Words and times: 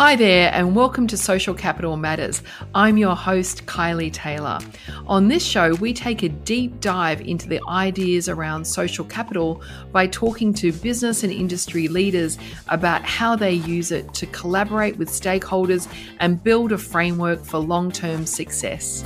Hi 0.00 0.16
there, 0.16 0.50
and 0.54 0.74
welcome 0.74 1.06
to 1.08 1.18
Social 1.18 1.52
Capital 1.52 1.94
Matters. 1.98 2.42
I'm 2.74 2.96
your 2.96 3.14
host, 3.14 3.66
Kylie 3.66 4.10
Taylor. 4.10 4.58
On 5.06 5.28
this 5.28 5.44
show, 5.44 5.74
we 5.74 5.92
take 5.92 6.22
a 6.22 6.30
deep 6.30 6.80
dive 6.80 7.20
into 7.20 7.46
the 7.46 7.60
ideas 7.68 8.26
around 8.26 8.64
social 8.64 9.04
capital 9.04 9.60
by 9.92 10.06
talking 10.06 10.54
to 10.54 10.72
business 10.72 11.22
and 11.22 11.30
industry 11.30 11.86
leaders 11.86 12.38
about 12.68 13.02
how 13.02 13.36
they 13.36 13.52
use 13.52 13.92
it 13.92 14.14
to 14.14 14.24
collaborate 14.28 14.96
with 14.96 15.10
stakeholders 15.10 15.86
and 16.18 16.42
build 16.42 16.72
a 16.72 16.78
framework 16.78 17.44
for 17.44 17.58
long 17.58 17.92
term 17.92 18.24
success. 18.24 19.04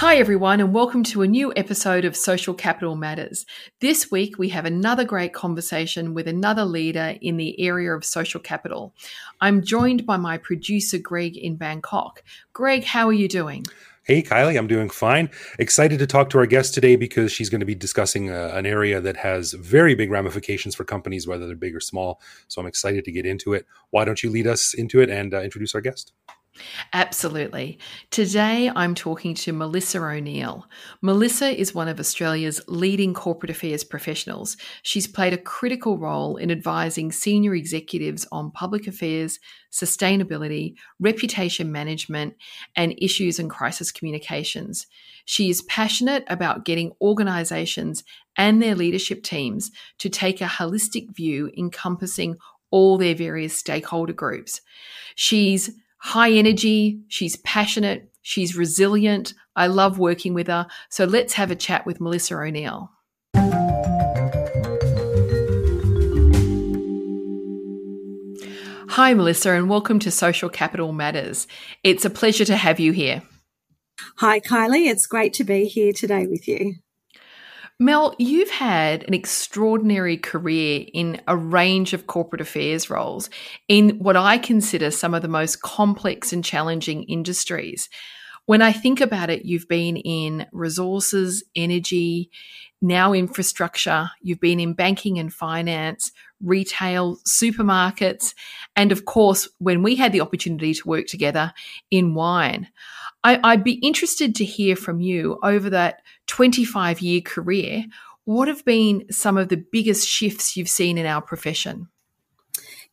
Hi, 0.00 0.16
everyone, 0.16 0.60
and 0.60 0.74
welcome 0.74 1.02
to 1.04 1.22
a 1.22 1.26
new 1.26 1.54
episode 1.56 2.04
of 2.04 2.14
Social 2.14 2.52
Capital 2.52 2.96
Matters. 2.96 3.46
This 3.80 4.10
week, 4.10 4.38
we 4.38 4.50
have 4.50 4.66
another 4.66 5.04
great 5.04 5.32
conversation 5.32 6.12
with 6.12 6.28
another 6.28 6.66
leader 6.66 7.14
in 7.22 7.38
the 7.38 7.58
area 7.58 7.94
of 7.94 8.04
social 8.04 8.38
capital. 8.38 8.92
I'm 9.40 9.64
joined 9.64 10.04
by 10.04 10.18
my 10.18 10.36
producer, 10.36 10.98
Greg, 10.98 11.38
in 11.38 11.56
Bangkok. 11.56 12.22
Greg, 12.52 12.84
how 12.84 13.06
are 13.06 13.14
you 13.14 13.26
doing? 13.26 13.64
Hey, 14.02 14.22
Kylie, 14.22 14.58
I'm 14.58 14.66
doing 14.66 14.90
fine. 14.90 15.30
Excited 15.58 15.98
to 16.00 16.06
talk 16.06 16.28
to 16.28 16.38
our 16.40 16.46
guest 16.46 16.74
today 16.74 16.96
because 16.96 17.32
she's 17.32 17.48
going 17.48 17.60
to 17.60 17.66
be 17.66 17.74
discussing 17.74 18.30
uh, 18.30 18.50
an 18.52 18.66
area 18.66 19.00
that 19.00 19.16
has 19.16 19.54
very 19.54 19.94
big 19.94 20.10
ramifications 20.10 20.74
for 20.74 20.84
companies, 20.84 21.26
whether 21.26 21.46
they're 21.46 21.56
big 21.56 21.74
or 21.74 21.80
small. 21.80 22.20
So 22.48 22.60
I'm 22.60 22.66
excited 22.66 23.06
to 23.06 23.12
get 23.12 23.24
into 23.24 23.54
it. 23.54 23.64
Why 23.92 24.04
don't 24.04 24.22
you 24.22 24.28
lead 24.28 24.46
us 24.46 24.74
into 24.74 25.00
it 25.00 25.08
and 25.08 25.32
uh, 25.32 25.40
introduce 25.40 25.74
our 25.74 25.80
guest? 25.80 26.12
Absolutely. 26.92 27.78
Today 28.10 28.70
I'm 28.74 28.94
talking 28.94 29.34
to 29.34 29.52
Melissa 29.52 29.98
O'Neill. 29.98 30.66
Melissa 31.02 31.58
is 31.58 31.74
one 31.74 31.88
of 31.88 32.00
Australia's 32.00 32.60
leading 32.68 33.14
corporate 33.14 33.50
affairs 33.50 33.84
professionals. 33.84 34.56
She's 34.82 35.06
played 35.06 35.32
a 35.32 35.38
critical 35.38 35.98
role 35.98 36.36
in 36.36 36.50
advising 36.50 37.12
senior 37.12 37.54
executives 37.54 38.26
on 38.32 38.50
public 38.50 38.86
affairs, 38.86 39.38
sustainability, 39.72 40.74
reputation 41.00 41.70
management, 41.70 42.34
and 42.76 42.94
issues 42.98 43.38
and 43.38 43.50
crisis 43.50 43.92
communications. 43.92 44.86
She 45.24 45.50
is 45.50 45.62
passionate 45.62 46.24
about 46.28 46.64
getting 46.64 46.92
organizations 47.00 48.04
and 48.36 48.62
their 48.62 48.74
leadership 48.74 49.22
teams 49.22 49.70
to 49.98 50.08
take 50.08 50.40
a 50.40 50.44
holistic 50.44 51.14
view 51.14 51.50
encompassing 51.56 52.36
all 52.70 52.98
their 52.98 53.14
various 53.14 53.56
stakeholder 53.56 54.12
groups. 54.12 54.60
She's 55.14 55.70
high 55.98 56.32
energy, 56.32 57.00
she's 57.08 57.36
passionate, 57.36 58.10
she's 58.22 58.56
resilient. 58.56 59.34
I 59.54 59.66
love 59.68 59.98
working 59.98 60.34
with 60.34 60.48
her. 60.48 60.66
So 60.90 61.04
let's 61.04 61.34
have 61.34 61.50
a 61.50 61.56
chat 61.56 61.86
with 61.86 62.00
Melissa 62.00 62.36
O'Neill. 62.36 62.90
Hi, 68.90 69.12
Melissa, 69.12 69.52
and 69.52 69.68
welcome 69.68 69.98
to 69.98 70.10
Social 70.10 70.48
Capital 70.48 70.92
Matters. 70.92 71.46
It's 71.84 72.06
a 72.06 72.10
pleasure 72.10 72.46
to 72.46 72.56
have 72.56 72.80
you 72.80 72.92
here. 72.92 73.22
Hi, 74.16 74.40
Kylie. 74.40 74.86
It's 74.86 75.06
great 75.06 75.34
to 75.34 75.44
be 75.44 75.66
here 75.66 75.92
today 75.92 76.26
with 76.26 76.48
you. 76.48 76.76
Mel, 77.78 78.14
you've 78.18 78.50
had 78.50 79.04
an 79.06 79.12
extraordinary 79.12 80.16
career 80.16 80.86
in 80.94 81.20
a 81.28 81.36
range 81.36 81.92
of 81.92 82.06
corporate 82.06 82.40
affairs 82.40 82.88
roles 82.88 83.28
in 83.68 83.98
what 83.98 84.16
I 84.16 84.38
consider 84.38 84.90
some 84.90 85.12
of 85.12 85.20
the 85.20 85.28
most 85.28 85.60
complex 85.60 86.32
and 86.32 86.42
challenging 86.42 87.02
industries. 87.02 87.90
When 88.46 88.62
I 88.62 88.72
think 88.72 89.02
about 89.02 89.28
it, 89.28 89.44
you've 89.44 89.68
been 89.68 89.98
in 89.98 90.46
resources, 90.52 91.44
energy, 91.54 92.30
now 92.80 93.12
infrastructure, 93.12 94.10
you've 94.22 94.40
been 94.40 94.60
in 94.60 94.72
banking 94.72 95.18
and 95.18 95.30
finance, 95.30 96.12
retail, 96.42 97.16
supermarkets, 97.26 98.34
and 98.74 98.90
of 98.90 99.04
course, 99.04 99.48
when 99.58 99.82
we 99.82 99.96
had 99.96 100.12
the 100.12 100.20
opportunity 100.22 100.72
to 100.72 100.88
work 100.88 101.06
together 101.06 101.52
in 101.90 102.14
wine. 102.14 102.68
I, 103.24 103.56
would 103.56 103.64
be 103.64 103.80
interested 103.82 104.36
to 104.36 104.44
hear 104.44 104.76
from 104.76 105.00
you 105.00 105.38
over 105.42 105.70
that 105.70 106.02
25 106.26 107.00
year 107.00 107.20
career. 107.20 107.84
What 108.24 108.48
have 108.48 108.64
been 108.64 109.04
some 109.10 109.36
of 109.36 109.48
the 109.48 109.56
biggest 109.56 110.06
shifts 110.06 110.56
you've 110.56 110.68
seen 110.68 110.96
in 110.96 111.06
our 111.06 111.22
profession? 111.22 111.88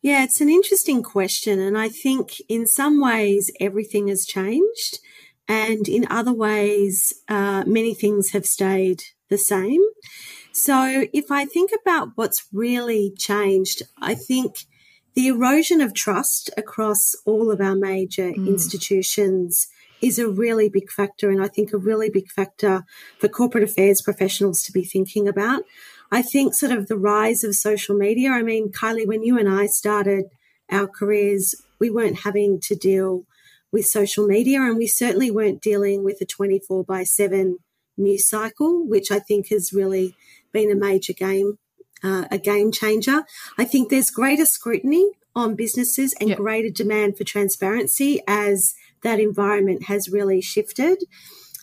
Yeah, 0.02 0.22
it's 0.24 0.40
an 0.40 0.50
interesting 0.50 1.02
question. 1.02 1.60
And 1.60 1.78
I 1.78 1.88
think 1.88 2.34
in 2.48 2.66
some 2.66 3.00
ways, 3.00 3.50
everything 3.60 4.08
has 4.08 4.26
changed. 4.26 4.98
And 5.48 5.88
in 5.88 6.06
other 6.10 6.32
ways, 6.32 7.12
uh, 7.28 7.64
many 7.66 7.94
things 7.94 8.30
have 8.30 8.44
stayed 8.44 9.02
the 9.28 9.38
same. 9.38 9.80
So 10.52 11.06
if 11.12 11.30
I 11.30 11.46
think 11.46 11.70
about 11.72 12.10
what's 12.14 12.46
really 12.52 13.12
changed, 13.18 13.82
I 14.00 14.14
think 14.14 14.66
the 15.14 15.28
erosion 15.28 15.80
of 15.80 15.94
trust 15.94 16.50
across 16.56 17.14
all 17.24 17.50
of 17.50 17.60
our 17.60 17.74
major 17.74 18.30
mm. 18.30 18.46
institutions 18.46 19.68
is 20.04 20.18
a 20.18 20.28
really 20.28 20.68
big 20.68 20.90
factor, 20.90 21.30
and 21.30 21.42
I 21.42 21.48
think 21.48 21.72
a 21.72 21.78
really 21.78 22.10
big 22.10 22.30
factor 22.30 22.84
for 23.18 23.28
corporate 23.28 23.64
affairs 23.64 24.02
professionals 24.02 24.62
to 24.64 24.72
be 24.72 24.84
thinking 24.84 25.26
about. 25.26 25.62
I 26.12 26.20
think 26.20 26.52
sort 26.52 26.72
of 26.72 26.88
the 26.88 26.98
rise 26.98 27.42
of 27.42 27.54
social 27.54 27.96
media. 27.96 28.30
I 28.30 28.42
mean, 28.42 28.70
Kylie, 28.70 29.06
when 29.06 29.22
you 29.22 29.38
and 29.38 29.48
I 29.48 29.66
started 29.66 30.26
our 30.70 30.86
careers, 30.86 31.54
we 31.78 31.88
weren't 31.88 32.20
having 32.20 32.60
to 32.60 32.76
deal 32.76 33.24
with 33.72 33.86
social 33.86 34.26
media, 34.26 34.60
and 34.60 34.76
we 34.76 34.86
certainly 34.86 35.30
weren't 35.30 35.62
dealing 35.62 36.04
with 36.04 36.20
a 36.20 36.26
24 36.26 36.84
by 36.84 37.02
7 37.02 37.56
news 37.96 38.28
cycle, 38.28 38.86
which 38.86 39.10
I 39.10 39.18
think 39.18 39.48
has 39.48 39.72
really 39.72 40.14
been 40.52 40.70
a 40.70 40.76
major 40.76 41.14
game, 41.14 41.58
uh, 42.02 42.26
a 42.30 42.36
game 42.36 42.72
changer. 42.72 43.24
I 43.56 43.64
think 43.64 43.88
there's 43.88 44.10
greater 44.10 44.44
scrutiny 44.44 45.12
on 45.34 45.54
businesses 45.54 46.14
and 46.20 46.28
yep. 46.28 46.38
greater 46.38 46.70
demand 46.70 47.16
for 47.16 47.24
transparency 47.24 48.20
as 48.28 48.74
that 49.04 49.20
environment 49.20 49.84
has 49.84 50.08
really 50.08 50.40
shifted. 50.40 50.98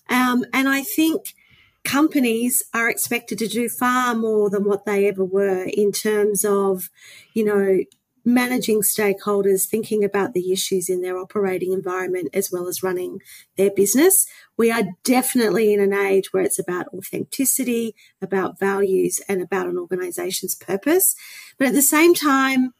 Um, 0.09 0.45
and 0.53 0.69
I 0.69 0.83
think 0.83 1.35
companies 1.83 2.63
are 2.73 2.89
expected 2.89 3.37
to 3.39 3.47
do 3.47 3.67
far 3.67 4.15
more 4.15 4.49
than 4.49 4.63
what 4.63 4.85
they 4.85 5.07
ever 5.07 5.25
were 5.25 5.63
in 5.63 5.91
terms 5.91 6.45
of, 6.45 6.89
you 7.33 7.43
know, 7.43 7.83
managing 8.23 8.81
stakeholders, 8.81 9.67
thinking 9.67 10.03
about 10.03 10.33
the 10.33 10.51
issues 10.51 10.89
in 10.89 11.01
their 11.01 11.17
operating 11.17 11.73
environment 11.73 12.29
as 12.33 12.51
well 12.51 12.67
as 12.67 12.83
running 12.83 13.19
their 13.57 13.71
business. 13.71 14.27
We 14.57 14.71
are 14.71 14.83
definitely 15.03 15.73
in 15.73 15.79
an 15.79 15.93
age 15.93 16.31
where 16.31 16.43
it's 16.43 16.59
about 16.59 16.87
authenticity, 16.93 17.95
about 18.21 18.59
values, 18.59 19.19
and 19.27 19.41
about 19.41 19.67
an 19.67 19.77
organization's 19.79 20.53
purpose. 20.53 21.15
But 21.57 21.69
at 21.69 21.73
the 21.73 21.81
same 21.81 22.13
time, 22.13 22.73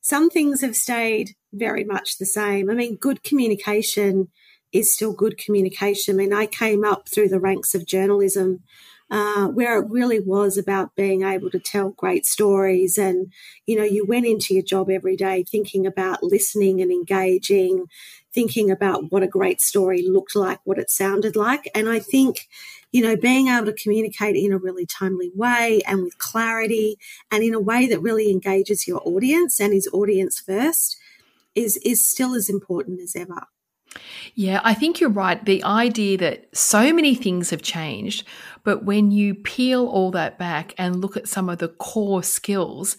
some 0.00 0.30
things 0.30 0.62
have 0.62 0.76
stayed 0.76 1.34
very 1.56 1.84
much 1.84 2.18
the 2.18 2.26
same. 2.26 2.70
I 2.70 2.74
mean, 2.74 2.96
good 2.96 3.22
communication 3.22 4.28
is 4.72 4.92
still 4.92 5.12
good 5.12 5.38
communication. 5.38 6.14
I 6.14 6.18
mean, 6.18 6.32
I 6.32 6.46
came 6.46 6.84
up 6.84 7.08
through 7.08 7.28
the 7.28 7.40
ranks 7.40 7.74
of 7.74 7.86
journalism 7.86 8.62
uh, 9.10 9.46
where 9.46 9.80
it 9.80 9.88
really 9.88 10.18
was 10.18 10.58
about 10.58 10.96
being 10.96 11.22
able 11.22 11.50
to 11.50 11.60
tell 11.60 11.90
great 11.90 12.26
stories. 12.26 12.98
And, 12.98 13.32
you 13.66 13.76
know, 13.76 13.84
you 13.84 14.04
went 14.04 14.26
into 14.26 14.52
your 14.52 14.64
job 14.64 14.90
every 14.90 15.16
day 15.16 15.44
thinking 15.44 15.86
about 15.86 16.22
listening 16.22 16.80
and 16.80 16.90
engaging, 16.90 17.86
thinking 18.32 18.70
about 18.70 19.12
what 19.12 19.22
a 19.22 19.28
great 19.28 19.60
story 19.60 20.02
looked 20.02 20.34
like, 20.34 20.58
what 20.64 20.78
it 20.78 20.90
sounded 20.90 21.36
like. 21.36 21.70
And 21.74 21.88
I 21.88 22.00
think, 22.00 22.48
you 22.90 23.02
know, 23.02 23.16
being 23.16 23.46
able 23.46 23.66
to 23.66 23.72
communicate 23.72 24.34
in 24.34 24.52
a 24.52 24.58
really 24.58 24.86
timely 24.86 25.30
way 25.34 25.82
and 25.86 26.02
with 26.02 26.18
clarity 26.18 26.96
and 27.30 27.44
in 27.44 27.54
a 27.54 27.60
way 27.60 27.86
that 27.86 28.00
really 28.00 28.30
engages 28.30 28.88
your 28.88 29.00
audience 29.04 29.60
and 29.60 29.72
is 29.72 29.88
audience 29.92 30.40
first 30.40 30.96
is, 31.56 31.78
is 31.78 32.06
still 32.06 32.34
as 32.34 32.48
important 32.48 33.00
as 33.00 33.14
ever. 33.16 33.46
Yeah, 34.34 34.60
I 34.62 34.74
think 34.74 35.00
you're 35.00 35.10
right. 35.10 35.42
The 35.42 35.64
idea 35.64 36.18
that 36.18 36.54
so 36.54 36.92
many 36.92 37.14
things 37.14 37.50
have 37.50 37.62
changed, 37.62 38.26
but 38.64 38.84
when 38.84 39.10
you 39.10 39.34
peel 39.34 39.86
all 39.86 40.10
that 40.10 40.38
back 40.38 40.74
and 40.76 41.00
look 41.00 41.16
at 41.16 41.28
some 41.28 41.48
of 41.48 41.58
the 41.58 41.68
core 41.68 42.22
skills, 42.22 42.96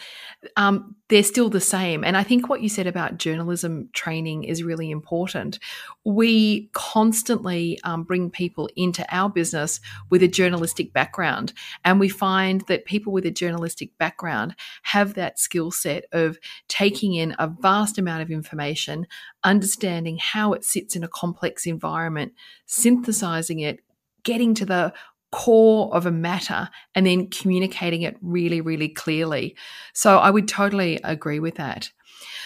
um, 0.55 0.95
they're 1.09 1.23
still 1.23 1.49
the 1.49 1.59
same. 1.59 2.03
And 2.03 2.15
I 2.15 2.23
think 2.23 2.47
what 2.47 2.61
you 2.61 2.69
said 2.69 2.85
about 2.85 3.17
journalism 3.17 3.89
training 3.93 4.43
is 4.43 4.63
really 4.63 4.91
important. 4.91 5.57
We 6.03 6.69
constantly 6.73 7.79
um, 7.83 8.03
bring 8.03 8.29
people 8.29 8.69
into 8.75 9.05
our 9.13 9.29
business 9.29 9.79
with 10.09 10.21
a 10.21 10.27
journalistic 10.27 10.93
background, 10.93 11.53
and 11.83 11.99
we 11.99 12.09
find 12.09 12.61
that 12.67 12.85
people 12.85 13.13
with 13.13 13.25
a 13.25 13.31
journalistic 13.31 13.97
background 13.97 14.55
have 14.83 15.15
that 15.15 15.39
skill 15.39 15.71
set 15.71 16.05
of 16.11 16.37
taking 16.67 17.13
in 17.13 17.35
a 17.39 17.47
vast 17.47 17.97
amount 17.97 18.21
of 18.21 18.31
information, 18.31 19.07
understanding 19.43 20.19
how 20.21 20.53
it 20.53 20.63
sits 20.63 20.95
in 20.95 21.03
a 21.03 21.09
complex 21.09 21.65
environment, 21.65 22.33
synthesizing 22.65 23.59
it, 23.59 23.79
getting 24.23 24.53
to 24.53 24.65
the 24.65 24.93
core 25.31 25.93
of 25.93 26.05
a 26.05 26.11
matter 26.11 26.69
and 26.95 27.05
then 27.05 27.27
communicating 27.29 28.01
it 28.01 28.17
really 28.21 28.61
really 28.61 28.89
clearly. 28.89 29.55
So 29.93 30.17
i 30.17 30.29
would 30.29 30.47
totally 30.47 30.99
agree 31.03 31.39
with 31.39 31.55
that. 31.55 31.91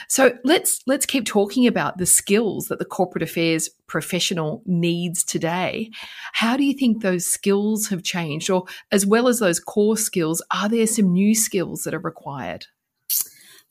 So 0.07 0.38
let's 0.44 0.81
let's 0.88 1.06
keep 1.06 1.25
talking 1.25 1.68
about 1.68 1.98
the 1.98 2.06
skills 2.06 2.68
that 2.68 2.80
the 2.80 2.86
corporate 2.86 3.24
affairs 3.24 3.69
professional 3.88 4.62
needs 4.66 5.24
today. 5.24 5.92
How 6.33 6.57
do 6.57 6.63
you 6.63 6.74
think 6.74 7.01
those 7.01 7.25
skills 7.25 7.88
have 7.88 8.04
changed 8.04 8.50
or 8.50 8.66
as 8.92 9.06
well 9.06 9.27
as 9.27 9.39
those 9.39 9.60
core 9.60 9.98
skills 9.98 10.42
are 10.51 10.69
there 10.69 10.88
some 10.88 11.13
new 11.13 11.36
skills 11.36 11.84
that 11.84 11.94
are 11.94 12.00
required? 12.00 12.68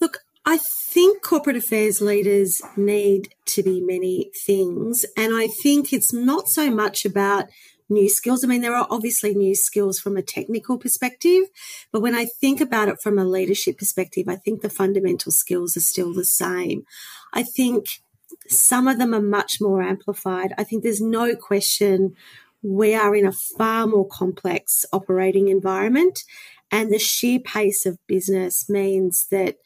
Look, 0.01 0.19
I 0.47 0.59
think 0.59 1.23
corporate 1.23 1.57
affairs 1.57 2.01
leaders 2.01 2.63
need 2.77 3.35
to 3.47 3.63
be 3.63 3.81
many 3.81 4.31
things. 4.47 5.05
And 5.17 5.35
I 5.35 5.47
think 5.47 5.93
it's 5.93 6.13
not 6.13 6.49
so 6.49 6.71
much 6.71 7.05
about 7.05 7.47
new 7.91 8.09
skills. 8.09 8.45
I 8.45 8.47
mean, 8.47 8.63
there 8.63 8.75
are 8.75 8.87
obviously 8.89 9.35
new 9.35 9.55
skills 9.55 9.99
from 9.99 10.17
a 10.17 10.23
technical 10.23 10.79
perspective, 10.79 11.45
but 11.93 12.01
when 12.01 12.15
I 12.15 12.25
think 12.25 12.61
about 12.61 12.89
it 12.89 13.03
from 13.03 13.19
a 13.19 13.25
leadership 13.25 13.79
perspective, 13.79 14.29
I 14.29 14.37
think 14.37 14.63
the 14.63 14.71
fundamental 14.71 15.33
skills 15.33 15.77
are 15.77 15.81
still 15.81 16.15
the 16.15 16.25
same. 16.25 16.85
I 17.33 17.43
think 17.43 18.01
some 18.49 18.89
of 18.89 18.99
them 18.99 19.15
are 19.15 19.23
much 19.23 19.61
more 19.61 19.83
amplified. 19.83 20.55
I 20.57 20.65
think 20.65 20.83
there's 20.83 21.01
no 21.01 21.35
question 21.35 22.15
we 22.63 22.95
are 22.95 23.15
in 23.15 23.27
a 23.27 23.33
far 23.33 23.87
more 23.87 24.07
complex 24.07 24.85
operating 24.93 25.49
environment, 25.49 26.25
and 26.71 26.93
the 26.93 26.99
sheer 26.99 27.41
pace 27.41 27.87
of 27.87 27.99
business 28.07 28.69
means 28.69 29.27
that 29.31 29.57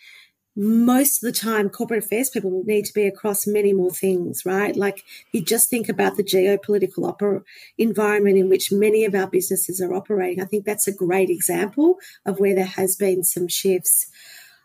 most 0.56 1.23
of 1.23 1.33
the 1.33 1.39
time 1.39 1.69
corporate 1.69 2.05
affairs 2.05 2.31
people 2.31 2.51
will 2.51 2.65
need 2.65 2.85
to 2.85 2.95
be 2.95 3.06
across 3.06 3.47
many 3.47 3.73
more 3.73 3.91
things 3.91 4.47
right? 4.47 4.77
Like 4.77 5.05
you 5.33 5.43
just 5.43 5.69
think 5.69 5.89
about 5.89 6.17
the 6.17 6.25
geopolitical 6.25 7.43
environment 7.79 8.39
in 8.39 8.49
which 8.49 8.73
many 8.73 9.05
of 9.05 9.15
our 9.15 9.27
businesses 9.27 9.81
are 9.81 9.95
operating. 9.95 10.43
I 10.43 10.47
think 10.47 10.65
that's 10.65 10.89
a 10.89 10.93
great 10.93 11.31
example 11.31 11.97
of 12.25 12.39
where 12.39 12.55
there 12.55 12.65
has 12.65 12.97
been 12.97 13.25
some 13.25 13.49
shifts. 13.49 14.06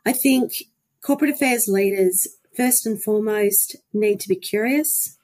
I 0.05 0.13
think 0.13 0.53
corporate 1.01 1.31
affairs 1.31 1.67
leaders 1.67 2.27
first 2.55 2.85
and 2.85 3.01
foremost 3.01 3.75
need 3.93 4.19
to 4.19 4.29
be 4.29 4.35
curious 4.35 5.17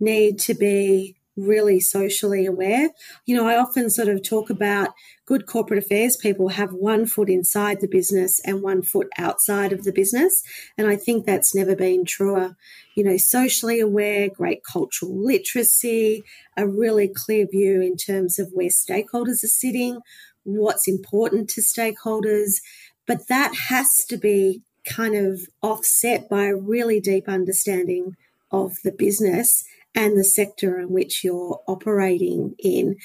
need 0.00 0.38
to 0.38 0.54
be 0.54 1.15
really 1.36 1.80
socially 1.80 2.46
aware. 2.46 2.90
You 3.26 3.36
know, 3.36 3.46
I 3.46 3.56
often 3.56 3.90
sort 3.90 4.08
of 4.08 4.22
talk 4.22 4.50
about 4.50 4.94
good 5.26 5.46
corporate 5.46 5.82
affairs 5.82 6.16
people 6.16 6.48
have 6.48 6.72
one 6.72 7.04
foot 7.04 7.28
inside 7.28 7.80
the 7.80 7.88
business 7.88 8.40
and 8.44 8.62
one 8.62 8.82
foot 8.82 9.08
outside 9.18 9.72
of 9.72 9.84
the 9.84 9.92
business. 9.92 10.42
And 10.78 10.88
I 10.88 10.96
think 10.96 11.26
that's 11.26 11.54
never 11.54 11.76
been 11.76 12.04
truer. 12.04 12.56
You 12.94 13.04
know, 13.04 13.16
socially 13.16 13.80
aware, 13.80 14.28
great 14.28 14.62
cultural 14.64 15.14
literacy, 15.14 16.24
a 16.56 16.66
really 16.66 17.08
clear 17.08 17.46
view 17.46 17.82
in 17.82 17.96
terms 17.96 18.38
of 18.38 18.50
where 18.52 18.68
stakeholders 18.68 19.44
are 19.44 19.48
sitting, 19.48 20.00
what's 20.44 20.88
important 20.88 21.50
to 21.50 21.60
stakeholders. 21.60 22.60
But 23.06 23.28
that 23.28 23.54
has 23.68 24.04
to 24.08 24.16
be 24.16 24.62
kind 24.88 25.16
of 25.16 25.40
offset 25.62 26.28
by 26.28 26.44
a 26.44 26.56
really 26.56 27.00
deep 27.00 27.28
understanding 27.28 28.16
of 28.52 28.76
the 28.84 28.92
business 28.92 29.64
and 29.96 30.16
the 30.16 30.24
sector 30.24 30.78
in 30.78 30.90
which 30.90 31.24
you're 31.24 31.60
operating 31.66 32.54
in. 32.58 32.96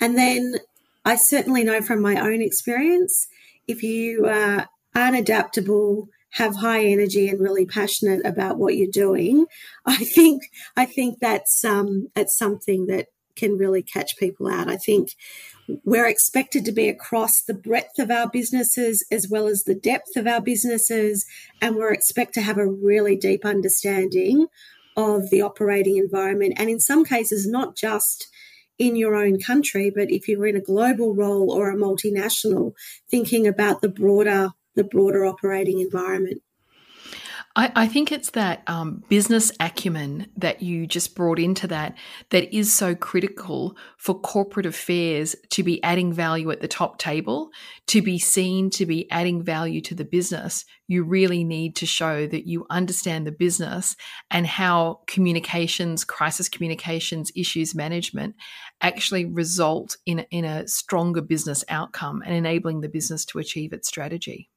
And 0.00 0.16
then 0.16 0.54
I 1.04 1.16
certainly 1.16 1.62
know 1.62 1.82
from 1.82 2.00
my 2.00 2.16
own 2.16 2.40
experience, 2.40 3.28
if 3.68 3.82
you 3.82 4.26
uh, 4.26 4.64
aren't 4.94 5.16
adaptable, 5.16 6.08
have 6.30 6.56
high 6.56 6.84
energy 6.84 7.28
and 7.28 7.40
really 7.40 7.66
passionate 7.66 8.24
about 8.24 8.58
what 8.58 8.76
you're 8.76 8.90
doing, 8.90 9.46
I 9.86 9.96
think 9.96 10.44
I 10.76 10.86
think 10.86 11.18
that's 11.20 11.64
um, 11.64 12.08
that's 12.14 12.36
something 12.36 12.86
that 12.86 13.08
can 13.36 13.56
really 13.56 13.82
catch 13.82 14.18
people 14.18 14.48
out. 14.48 14.68
I 14.68 14.76
think 14.76 15.10
we're 15.84 16.08
expected 16.08 16.64
to 16.64 16.72
be 16.72 16.88
across 16.88 17.42
the 17.42 17.54
breadth 17.54 17.98
of 17.98 18.10
our 18.10 18.28
businesses 18.28 19.06
as 19.12 19.28
well 19.28 19.46
as 19.46 19.64
the 19.64 19.74
depth 19.74 20.16
of 20.16 20.26
our 20.26 20.40
businesses, 20.40 21.26
and 21.60 21.76
we're 21.76 21.92
expected 21.92 22.40
to 22.40 22.46
have 22.46 22.58
a 22.58 22.66
really 22.66 23.16
deep 23.16 23.44
understanding 23.44 24.46
of 24.98 25.30
the 25.30 25.40
operating 25.40 25.96
environment. 25.96 26.54
And 26.56 26.68
in 26.68 26.80
some 26.80 27.04
cases, 27.04 27.46
not 27.46 27.76
just 27.76 28.28
in 28.78 28.96
your 28.96 29.14
own 29.14 29.38
country, 29.40 29.90
but 29.94 30.10
if 30.10 30.28
you're 30.28 30.46
in 30.46 30.56
a 30.56 30.60
global 30.60 31.14
role 31.14 31.52
or 31.52 31.70
a 31.70 31.76
multinational, 31.76 32.72
thinking 33.08 33.46
about 33.46 33.80
the 33.80 33.88
broader 33.88 34.50
the 34.74 34.84
broader 34.84 35.24
operating 35.24 35.80
environment. 35.80 36.40
I, 37.58 37.72
I 37.74 37.88
think 37.88 38.12
it's 38.12 38.30
that 38.30 38.62
um, 38.68 39.02
business 39.08 39.50
acumen 39.58 40.28
that 40.36 40.62
you 40.62 40.86
just 40.86 41.16
brought 41.16 41.40
into 41.40 41.66
that 41.66 41.98
that 42.30 42.54
is 42.56 42.72
so 42.72 42.94
critical 42.94 43.76
for 43.96 44.18
corporate 44.20 44.64
affairs 44.64 45.34
to 45.50 45.64
be 45.64 45.82
adding 45.82 46.12
value 46.12 46.52
at 46.52 46.60
the 46.60 46.68
top 46.68 46.98
table, 46.98 47.50
to 47.88 48.00
be 48.00 48.16
seen 48.16 48.70
to 48.70 48.86
be 48.86 49.10
adding 49.10 49.42
value 49.42 49.80
to 49.80 49.96
the 49.96 50.04
business. 50.04 50.64
You 50.86 51.02
really 51.02 51.42
need 51.42 51.74
to 51.76 51.86
show 51.86 52.28
that 52.28 52.46
you 52.46 52.64
understand 52.70 53.26
the 53.26 53.32
business 53.32 53.96
and 54.30 54.46
how 54.46 55.00
communications, 55.08 56.04
crisis 56.04 56.48
communications, 56.48 57.32
issues 57.34 57.74
management 57.74 58.36
actually 58.80 59.24
result 59.24 59.96
in, 60.06 60.20
in 60.30 60.44
a 60.44 60.68
stronger 60.68 61.22
business 61.22 61.64
outcome 61.68 62.22
and 62.24 62.36
enabling 62.36 62.82
the 62.82 62.88
business 62.88 63.24
to 63.24 63.40
achieve 63.40 63.72
its 63.72 63.88
strategy. 63.88 64.48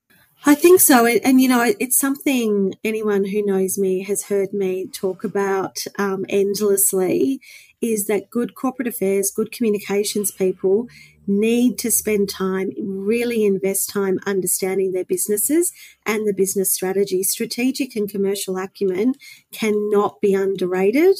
I 0.43 0.55
think 0.55 0.79
so. 0.81 1.05
And, 1.05 1.39
you 1.39 1.47
know, 1.47 1.73
it's 1.79 1.99
something 1.99 2.73
anyone 2.83 3.25
who 3.25 3.45
knows 3.45 3.77
me 3.77 4.03
has 4.03 4.23
heard 4.23 4.53
me 4.53 4.87
talk 4.87 5.23
about 5.23 5.77
um, 5.99 6.25
endlessly 6.29 7.39
is 7.79 8.07
that 8.07 8.31
good 8.31 8.55
corporate 8.55 8.87
affairs, 8.87 9.31
good 9.31 9.51
communications 9.51 10.31
people 10.31 10.87
need 11.27 11.77
to 11.77 11.91
spend 11.91 12.27
time, 12.27 12.71
really 12.79 13.45
invest 13.45 13.91
time 13.91 14.19
understanding 14.25 14.91
their 14.91 15.05
businesses 15.05 15.71
and 16.07 16.27
the 16.27 16.33
business 16.33 16.73
strategy. 16.73 17.21
Strategic 17.21 17.95
and 17.95 18.09
commercial 18.09 18.57
acumen 18.57 19.13
cannot 19.51 20.21
be 20.21 20.33
underrated. 20.33 21.17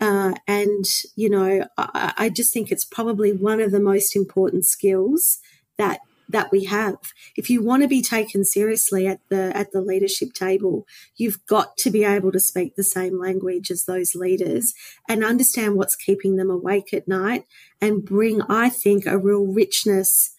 Uh, 0.00 0.32
and, 0.48 0.86
you 1.16 1.28
know, 1.28 1.66
I, 1.76 2.14
I 2.16 2.28
just 2.30 2.52
think 2.52 2.72
it's 2.72 2.84
probably 2.84 3.32
one 3.32 3.60
of 3.60 3.72
the 3.72 3.80
most 3.80 4.16
important 4.16 4.64
skills 4.64 5.38
that 5.76 6.00
that 6.28 6.50
we 6.50 6.64
have. 6.64 6.96
If 7.36 7.50
you 7.50 7.62
want 7.62 7.82
to 7.82 7.88
be 7.88 8.02
taken 8.02 8.44
seriously 8.44 9.06
at 9.06 9.20
the 9.28 9.56
at 9.56 9.72
the 9.72 9.80
leadership 9.80 10.32
table, 10.32 10.86
you've 11.16 11.44
got 11.46 11.76
to 11.78 11.90
be 11.90 12.04
able 12.04 12.32
to 12.32 12.40
speak 12.40 12.76
the 12.76 12.84
same 12.84 13.20
language 13.20 13.70
as 13.70 13.84
those 13.84 14.14
leaders 14.14 14.74
and 15.08 15.24
understand 15.24 15.76
what's 15.76 15.96
keeping 15.96 16.36
them 16.36 16.50
awake 16.50 16.92
at 16.92 17.08
night 17.08 17.44
and 17.80 18.04
bring 18.04 18.42
I 18.42 18.68
think 18.68 19.06
a 19.06 19.18
real 19.18 19.46
richness 19.46 20.34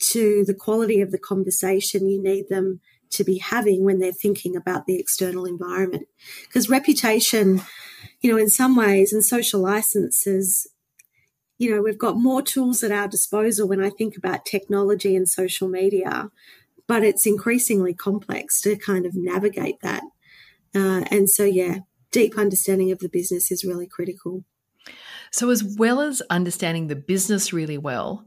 to 0.00 0.44
the 0.46 0.54
quality 0.54 1.00
of 1.00 1.10
the 1.10 1.18
conversation 1.18 2.08
you 2.08 2.22
need 2.22 2.48
them 2.48 2.80
to 3.10 3.24
be 3.24 3.38
having 3.38 3.84
when 3.84 3.98
they're 3.98 4.12
thinking 4.12 4.56
about 4.56 4.86
the 4.86 4.98
external 4.98 5.44
environment. 5.44 6.06
Because 6.46 6.70
reputation, 6.70 7.60
you 8.20 8.30
know, 8.30 8.38
in 8.38 8.48
some 8.48 8.76
ways 8.76 9.12
and 9.12 9.24
social 9.24 9.60
licenses 9.60 10.66
you 11.60 11.70
know, 11.70 11.82
we've 11.82 11.98
got 11.98 12.16
more 12.16 12.40
tools 12.40 12.82
at 12.82 12.90
our 12.90 13.06
disposal 13.06 13.68
when 13.68 13.84
I 13.84 13.90
think 13.90 14.16
about 14.16 14.46
technology 14.46 15.14
and 15.14 15.28
social 15.28 15.68
media, 15.68 16.30
but 16.86 17.04
it's 17.04 17.26
increasingly 17.26 17.92
complex 17.92 18.62
to 18.62 18.76
kind 18.76 19.04
of 19.04 19.14
navigate 19.14 19.78
that. 19.82 20.02
Uh, 20.74 21.04
and 21.10 21.28
so, 21.28 21.44
yeah, 21.44 21.80
deep 22.12 22.38
understanding 22.38 22.90
of 22.92 23.00
the 23.00 23.10
business 23.10 23.52
is 23.52 23.62
really 23.62 23.86
critical. 23.86 24.42
So, 25.32 25.50
as 25.50 25.62
well 25.62 26.00
as 26.00 26.22
understanding 26.30 26.86
the 26.86 26.96
business 26.96 27.52
really 27.52 27.76
well, 27.76 28.24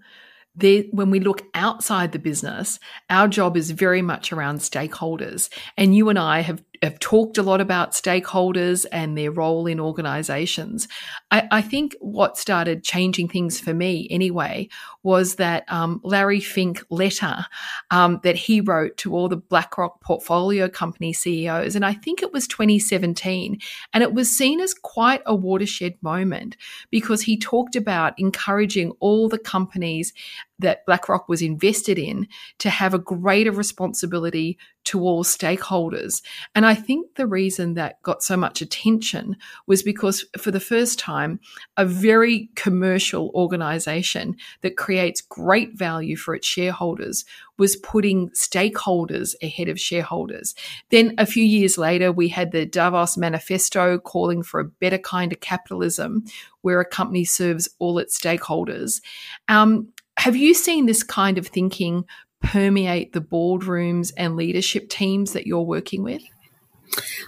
when 0.55 1.09
we 1.09 1.19
look 1.19 1.41
outside 1.55 2.11
the 2.11 2.19
business, 2.19 2.77
our 3.09 3.27
job 3.27 3.57
is 3.57 3.71
very 3.71 4.03
much 4.03 4.31
around 4.31 4.59
stakeholders. 4.59 5.49
And 5.75 5.95
you 5.95 6.09
and 6.09 6.19
I 6.19 6.41
have 6.41 6.63
have 6.83 6.99
talked 6.99 7.37
a 7.37 7.43
lot 7.43 7.61
about 7.61 7.93
stakeholders 7.93 8.85
and 8.91 9.17
their 9.17 9.31
role 9.31 9.67
in 9.67 9.79
organizations. 9.79 10.87
I, 11.31 11.47
I 11.51 11.61
think 11.61 11.95
what 11.99 12.37
started 12.37 12.83
changing 12.83 13.29
things 13.29 13.59
for 13.59 13.73
me 13.73 14.07
anyway 14.11 14.67
was 15.01 15.35
that 15.35 15.63
um, 15.71 16.01
Larry 16.03 16.39
Fink 16.39 16.83
letter 16.89 17.45
um, 17.91 18.19
that 18.23 18.35
he 18.35 18.61
wrote 18.61 18.97
to 18.97 19.15
all 19.15 19.29
the 19.29 19.37
BlackRock 19.37 20.01
portfolio 20.01 20.67
company 20.67 21.13
CEOs. 21.13 21.75
And 21.75 21.85
I 21.85 21.93
think 21.93 22.21
it 22.21 22.33
was 22.33 22.47
2017. 22.47 23.59
And 23.93 24.03
it 24.03 24.13
was 24.13 24.35
seen 24.35 24.59
as 24.59 24.73
quite 24.73 25.21
a 25.25 25.35
watershed 25.35 25.95
moment 26.01 26.57
because 26.91 27.21
he 27.21 27.37
talked 27.37 27.75
about 27.75 28.13
encouraging 28.17 28.91
all 28.99 29.29
the 29.29 29.39
companies 29.39 30.13
that 30.60 30.86
BlackRock 30.86 31.27
was 31.27 31.41
invested 31.41 31.98
in 31.98 32.27
to 32.60 32.69
have 32.69 32.93
a 32.93 33.00
greater 33.00 33.51
responsibility 33.51 34.57
to 34.86 35.01
all 35.01 35.24
stakeholders. 35.24 36.22
And 36.55 36.65
I 36.65 36.75
think 36.75 37.15
the 37.15 37.27
reason 37.27 37.75
that 37.75 38.01
got 38.03 38.22
so 38.22 38.36
much 38.36 38.62
attention 38.62 39.38
was 39.65 39.81
because 39.81 40.25
for 40.38 40.51
the 40.51 40.60
first 40.60 41.00
time, 41.00 41.39
a 41.77 41.86
very 41.86 42.50
commercial 42.55 43.31
organization 43.33 44.36
that 44.62 44.77
creates 44.77 45.22
great 45.22 45.77
value 45.77 46.17
for 46.17 46.36
its 46.36 46.48
shareholders 46.48 47.24
was 47.57 47.75
putting 47.77 48.29
stakeholders 48.31 49.36
ahead 49.41 49.69
of 49.69 49.79
shareholders. 49.79 50.55
Then 50.89 51.13
a 51.17 51.25
few 51.25 51.43
years 51.43 51.77
later, 51.77 52.12
we 52.12 52.27
had 52.27 52.51
the 52.51 52.65
Davos 52.65 53.15
Manifesto 53.15 54.00
calling 54.00 54.43
for 54.43 54.60
a 54.60 54.65
better 54.65 54.98
kind 54.98 55.31
of 55.31 55.39
capitalism 55.39 56.25
where 56.62 56.79
a 56.79 56.86
company 56.86 57.25
serves 57.25 57.69
all 57.79 58.00
its 58.00 58.19
stakeholders. 58.19 59.01
Um, 59.48 59.92
have 60.17 60.36
you 60.36 60.53
seen 60.53 60.86
this 60.86 61.03
kind 61.03 61.38
of 61.38 61.48
thinking 61.48 62.05
permeate 62.41 63.13
the 63.13 63.22
boardrooms 63.22 64.12
and 64.17 64.36
leadership 64.36 64.89
teams 64.89 65.34
that 65.34 65.48
you're 65.48 65.62
working 65.62 66.03
with? 66.03 66.24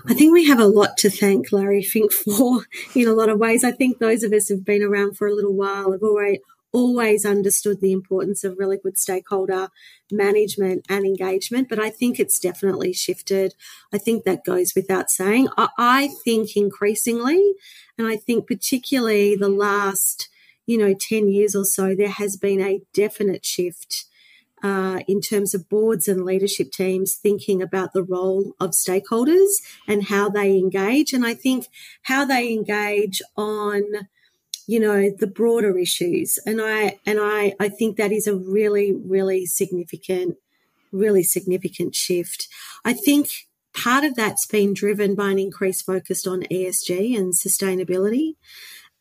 I 0.08 0.13
think 0.13 0.32
we 0.32 0.48
have 0.48 0.60
a 0.60 0.68
lot 0.68 0.98
to 0.98 1.10
thank 1.10 1.51
Larry 1.51 1.82
Fink 1.82 2.12
for 2.13 2.65
in 2.94 3.08
a 3.08 3.13
lot 3.13 3.30
of 3.30 3.39
ways. 3.39 3.63
I 3.63 3.72
think 3.72 3.98
those 3.98 4.24
of 4.24 4.32
us 4.34 4.48
who've 4.48 4.63
been 4.63 4.84
around 4.84 5.18
for 5.18 5.27
a 5.27 5.34
little 5.34 5.56
while 5.56 5.92
have 5.92 6.04
already 6.04 6.39
always 6.75 7.25
understood 7.25 7.80
the 7.80 7.94
importance 7.94 8.44
of 8.44 8.58
really 8.58 8.77
good 8.77 8.98
stakeholder 8.98 9.70
management 10.12 10.86
and 10.89 11.06
engagement, 11.06 11.70
but 11.70 11.80
I 11.80 11.89
think 11.89 12.20
it's 12.20 12.38
definitely 12.38 12.92
shifted. 12.92 13.56
I 13.94 13.98
think 13.98 14.25
that 14.25 14.44
goes 14.44 14.74
without 14.75 15.10
saying. 15.10 15.48
I, 15.58 15.70
I 15.77 16.10
think 16.25 16.58
increasingly, 16.58 17.54
and 17.98 18.08
I 18.08 18.18
think 18.18 18.46
particularly 18.46 19.38
the 19.38 19.48
last, 19.48 20.27
you 20.65 20.77
know, 20.77 20.93
10 20.93 21.29
years 21.29 21.55
or 21.55 21.65
so, 21.65 21.95
there 21.95 22.10
has 22.10 22.38
been 22.38 22.62
a 22.62 22.81
definite 22.93 23.45
shift 23.45 24.05
uh, 24.63 25.00
in 25.07 25.22
terms 25.22 25.53
of 25.53 25.69
boards 25.69 26.07
and 26.07 26.25
leadership 26.25 26.72
teams 26.72 27.15
thinking 27.15 27.62
about 27.62 27.93
the 27.93 28.03
role 28.03 28.53
of 28.60 28.72
stakeholders 28.72 29.62
and 29.88 30.05
how 30.05 30.29
they 30.29 30.57
engage. 30.57 31.13
And 31.13 31.25
I 31.25 31.34
think 31.34 31.67
how 32.03 32.25
they 32.25 32.51
engage 32.51 33.22
on 33.38 33.84
you 34.67 34.79
know 34.79 35.12
the 35.12 35.27
broader 35.27 35.77
issues. 35.77 36.39
And 36.45 36.60
i 36.60 36.98
and 37.05 37.19
i 37.22 37.53
i 37.60 37.69
think 37.69 37.98
that 37.98 38.12
is 38.12 38.25
a 38.25 38.36
really 38.36 38.91
really 38.91 39.45
significant 39.45 40.38
really 40.91 41.24
significant 41.24 41.93
shift. 41.93 42.48
I 42.84 42.93
think 42.93 43.29
part 43.74 44.03
of 44.03 44.15
that's 44.15 44.45
been 44.45 44.74
driven 44.74 45.13
by 45.13 45.29
an 45.31 45.39
increased 45.39 45.86
focus 45.86 46.25
on 46.25 46.41
esg 46.43 46.89
and 47.17 47.34
sustainability 47.34 48.36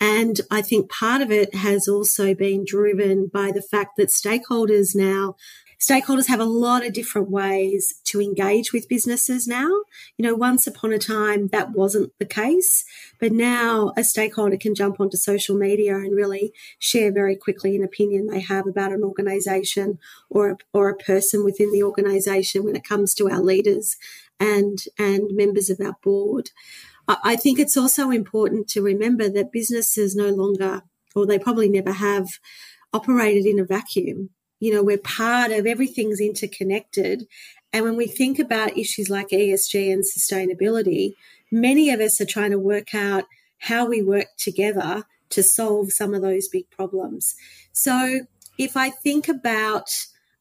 and 0.01 0.41
I 0.51 0.63
think 0.63 0.91
part 0.91 1.23
of 1.23 1.31
it 1.31 1.55
has 1.55 1.89
also 1.89 2.35
been 2.35 2.65
driven 2.67 3.29
by 3.29 3.53
the 3.53 3.63
fact 3.63 3.97
that 3.97 4.09
stakeholders 4.09 4.95
now 4.95 5.37
stakeholders 5.85 6.29
have 6.29 6.41
a 6.41 6.45
lot 6.45 6.85
of 6.85 6.93
different 6.93 7.31
ways 7.31 7.95
to 8.05 8.21
engage 8.21 8.73
with 8.73 8.89
businesses 8.89 9.47
now. 9.47 9.69
You 10.17 10.25
know, 10.25 10.35
once 10.35 10.67
upon 10.67 10.93
a 10.93 10.99
time 10.99 11.49
that 11.49 11.73
wasn't 11.73 12.13
the 12.19 12.25
case, 12.25 12.85
but 13.21 13.33
now 13.33 13.93
a 13.97 14.05
stakeholder 14.05 14.57
can 14.57 14.75
jump 14.75 15.01
onto 15.01 15.17
social 15.17 15.57
media 15.57 15.97
and 15.97 16.17
really 16.17 16.53
share 16.79 17.13
very 17.13 17.37
quickly 17.37 17.77
an 17.77 17.85
opinion 17.85 18.27
they 18.27 18.41
have 18.41 18.67
about 18.67 18.93
an 18.93 19.03
organization 19.03 19.99
or 20.31 20.51
a, 20.51 20.57
or 20.73 20.89
a 20.89 20.97
person 20.97 21.45
within 21.45 21.73
the 21.73 21.83
organization 21.83 22.65
when 22.65 22.77
it 22.77 22.85
comes 22.85 23.15
to 23.15 23.29
our 23.29 23.41
leaders 23.41 23.97
and 24.41 24.85
and 24.99 25.31
members 25.35 25.71
of 25.71 25.81
our 25.81 25.97
board. 26.03 26.51
I 27.07 27.37
think 27.37 27.59
it's 27.59 27.77
also 27.77 28.11
important 28.11 28.69
to 28.69 28.83
remember 28.83 29.29
that 29.29 29.53
businesses 29.53 30.17
no 30.17 30.29
longer, 30.31 30.83
or 31.15 31.27
they 31.27 31.39
probably 31.39 31.69
never 31.69 31.93
have, 31.93 32.29
operated 32.93 33.45
in 33.45 33.59
a 33.59 33.65
vacuum. 33.65 34.31
You 34.61 34.73
know, 34.73 34.83
we're 34.83 34.99
part 34.99 35.51
of 35.51 35.67
everything's 35.67 36.21
interconnected. 36.21 37.27
And 37.73 37.85
when 37.85 37.97
we 37.97 38.07
think 38.07 38.39
about 38.39 38.79
issues 38.79 39.11
like 39.11 39.29
ESG 39.31 39.93
and 39.93 40.05
sustainability, 40.05 41.15
many 41.51 41.91
of 41.91 42.01
us 42.01 42.21
are 42.21 42.27
trying 42.27 42.53
to 42.53 42.59
work 42.59 42.95
out 42.95 43.25
how 43.59 43.87
we 43.87 44.01
work 44.01 44.29
together 44.39 45.05
to 45.31 45.43
solve 45.43 45.93
some 45.93 46.15
of 46.15 46.23
those 46.23 46.49
big 46.49 46.71
problems. 46.71 47.35
So 47.73 48.21
if 48.59 48.77
I 48.77 48.91
think 48.91 49.29
about 49.29 49.91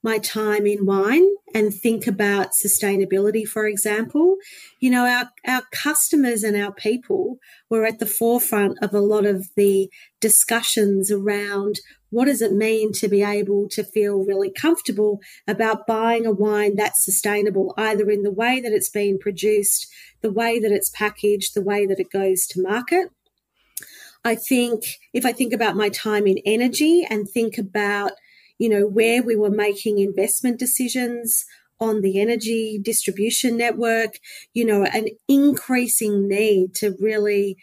my 0.03 0.17
time 0.17 0.67
in 0.67 0.85
wine 0.85 1.25
and 1.55 1.73
think 1.73 2.05
about 2.05 2.49
sustainability, 2.51 3.47
for 3.47 3.65
example, 3.65 4.35
you 4.79 4.89
know, 4.89 5.05
our, 5.05 5.31
our 5.47 5.63
customers 5.71 6.43
and 6.43 6.57
our 6.57 6.73
people 6.73 7.37
were 7.69 7.85
at 7.85 7.99
the 7.99 8.05
forefront 8.05 8.77
of 8.81 8.93
a 8.93 8.99
lot 8.99 9.25
of 9.25 9.47
the 9.55 9.89
discussions 10.19 11.09
around 11.09 11.79
what 12.09 12.25
does 12.25 12.41
it 12.41 12.51
mean 12.51 12.91
to 12.93 13.07
be 13.07 13.23
able 13.23 13.67
to 13.69 13.83
feel 13.83 14.23
really 14.23 14.51
comfortable 14.51 15.19
about 15.47 15.87
buying 15.87 16.25
a 16.25 16.31
wine 16.31 16.75
that's 16.75 17.03
sustainable, 17.03 17.73
either 17.77 18.09
in 18.11 18.23
the 18.23 18.31
way 18.31 18.59
that 18.59 18.71
it's 18.71 18.89
being 18.89 19.17
produced, 19.17 19.87
the 20.21 20.31
way 20.31 20.59
that 20.59 20.71
it's 20.71 20.91
packaged, 20.91 21.55
the 21.55 21.63
way 21.63 21.87
that 21.87 21.99
it 21.99 22.11
goes 22.11 22.45
to 22.45 22.61
market. 22.61 23.09
I 24.25 24.35
think 24.35 24.83
if 25.11 25.25
I 25.25 25.31
think 25.31 25.53
about 25.53 25.75
my 25.75 25.89
time 25.89 26.27
in 26.27 26.37
energy 26.45 27.05
and 27.09 27.27
think 27.27 27.57
about 27.57 28.11
you 28.57 28.69
know, 28.69 28.85
where 28.85 29.23
we 29.23 29.35
were 29.35 29.49
making 29.49 29.99
investment 29.99 30.59
decisions 30.59 31.45
on 31.79 32.01
the 32.01 32.19
energy 32.19 32.79
distribution 32.81 33.57
network, 33.57 34.19
you 34.53 34.65
know, 34.65 34.85
an 34.85 35.07
increasing 35.27 36.27
need 36.27 36.73
to 36.75 36.95
really 36.99 37.57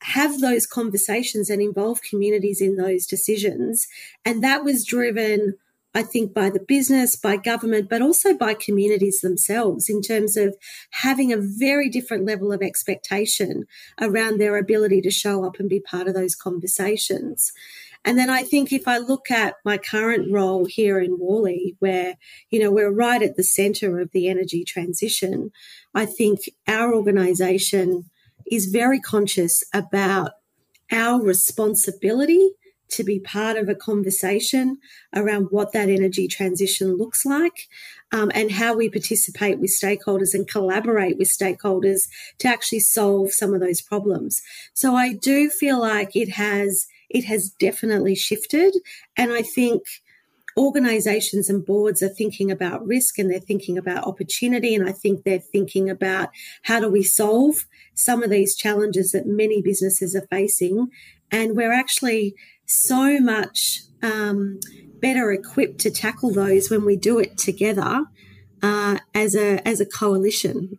have 0.00 0.40
those 0.40 0.66
conversations 0.66 1.50
and 1.50 1.60
involve 1.60 2.00
communities 2.02 2.60
in 2.60 2.76
those 2.76 3.06
decisions. 3.06 3.86
And 4.24 4.42
that 4.42 4.64
was 4.64 4.86
driven, 4.86 5.54
I 5.94 6.02
think, 6.02 6.32
by 6.32 6.48
the 6.48 6.60
business, 6.60 7.14
by 7.14 7.36
government, 7.36 7.90
but 7.90 8.00
also 8.00 8.34
by 8.34 8.54
communities 8.54 9.20
themselves 9.20 9.90
in 9.90 10.00
terms 10.00 10.36
of 10.36 10.56
having 10.90 11.32
a 11.32 11.38
very 11.38 11.90
different 11.90 12.24
level 12.24 12.52
of 12.52 12.62
expectation 12.62 13.66
around 14.00 14.38
their 14.38 14.56
ability 14.56 15.02
to 15.02 15.10
show 15.10 15.44
up 15.44 15.60
and 15.60 15.68
be 15.68 15.80
part 15.80 16.08
of 16.08 16.14
those 16.14 16.34
conversations. 16.34 17.52
And 18.06 18.16
then 18.16 18.30
I 18.30 18.44
think 18.44 18.72
if 18.72 18.86
I 18.86 18.98
look 18.98 19.32
at 19.32 19.56
my 19.64 19.78
current 19.78 20.32
role 20.32 20.64
here 20.64 21.00
in 21.00 21.18
Worley, 21.18 21.74
where, 21.80 22.14
you 22.50 22.60
know, 22.60 22.70
we're 22.70 22.92
right 22.92 23.20
at 23.20 23.36
the 23.36 23.42
center 23.42 23.98
of 23.98 24.12
the 24.12 24.28
energy 24.28 24.64
transition, 24.64 25.50
I 25.92 26.06
think 26.06 26.38
our 26.68 26.94
organization 26.94 28.08
is 28.50 28.66
very 28.66 29.00
conscious 29.00 29.64
about 29.74 30.30
our 30.92 31.20
responsibility 31.20 32.52
to 32.88 33.02
be 33.02 33.18
part 33.18 33.56
of 33.56 33.68
a 33.68 33.74
conversation 33.74 34.78
around 35.12 35.48
what 35.50 35.72
that 35.72 35.88
energy 35.88 36.28
transition 36.28 36.96
looks 36.96 37.26
like 37.26 37.66
um, 38.12 38.30
and 38.36 38.52
how 38.52 38.76
we 38.76 38.88
participate 38.88 39.58
with 39.58 39.76
stakeholders 39.76 40.32
and 40.32 40.48
collaborate 40.48 41.18
with 41.18 41.28
stakeholders 41.28 42.02
to 42.38 42.46
actually 42.46 42.78
solve 42.78 43.32
some 43.32 43.52
of 43.52 43.58
those 43.58 43.80
problems. 43.80 44.40
So 44.74 44.94
I 44.94 45.12
do 45.12 45.50
feel 45.50 45.80
like 45.80 46.14
it 46.14 46.30
has 46.34 46.86
it 47.10 47.24
has 47.24 47.50
definitely 47.50 48.14
shifted. 48.14 48.74
And 49.16 49.32
I 49.32 49.42
think 49.42 49.82
organizations 50.56 51.50
and 51.50 51.66
boards 51.66 52.02
are 52.02 52.08
thinking 52.08 52.50
about 52.50 52.86
risk 52.86 53.18
and 53.18 53.30
they're 53.30 53.38
thinking 53.38 53.76
about 53.76 54.06
opportunity. 54.06 54.74
And 54.74 54.88
I 54.88 54.92
think 54.92 55.22
they're 55.22 55.38
thinking 55.38 55.90
about 55.90 56.30
how 56.62 56.80
do 56.80 56.88
we 56.88 57.02
solve 57.02 57.66
some 57.94 58.22
of 58.22 58.30
these 58.30 58.56
challenges 58.56 59.12
that 59.12 59.26
many 59.26 59.60
businesses 59.60 60.14
are 60.14 60.26
facing. 60.30 60.88
And 61.30 61.56
we're 61.56 61.72
actually 61.72 62.34
so 62.64 63.20
much 63.20 63.82
um, 64.02 64.58
better 65.00 65.30
equipped 65.30 65.78
to 65.80 65.90
tackle 65.90 66.32
those 66.32 66.70
when 66.70 66.84
we 66.84 66.96
do 66.96 67.18
it 67.18 67.36
together 67.36 68.04
uh, 68.62 68.98
as 69.14 69.34
a 69.34 69.66
as 69.68 69.80
a 69.80 69.86
coalition. 69.86 70.78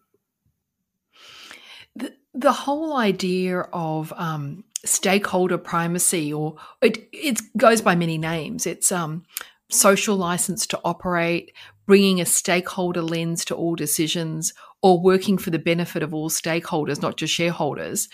The, 2.40 2.52
whole 2.52 2.98
idea 2.98 3.62
of 3.74 4.14
um, 4.16 4.64
stakeholder 4.86 5.58
primacy, 5.58 6.34
or 6.34 6.56
it 6.82 7.08
it 7.12 7.40
goes 7.58 7.82
by 7.82 7.96
many 7.96 8.18
names. 8.18 8.66
It's 8.66 8.92
um, 8.92 9.24
social 9.70 10.16
license 10.16 10.68
to 10.68 10.80
operate, 10.84 11.52
bringing 11.86 12.22
a 12.22 12.26
stakeholder 12.26 13.02
lens 13.02 13.46
to 13.46 13.56
all 13.56 13.76
decisions, 13.76 14.54
or 14.82 15.02
working 15.02 15.38
for 15.38 15.50
the 15.50 15.60
benefit 15.60 16.04
of 16.04 16.14
all 16.14 16.30
stakeholders, 16.30 17.02
not 17.02 17.18
just 17.18 17.34
shareholders. 17.34 18.08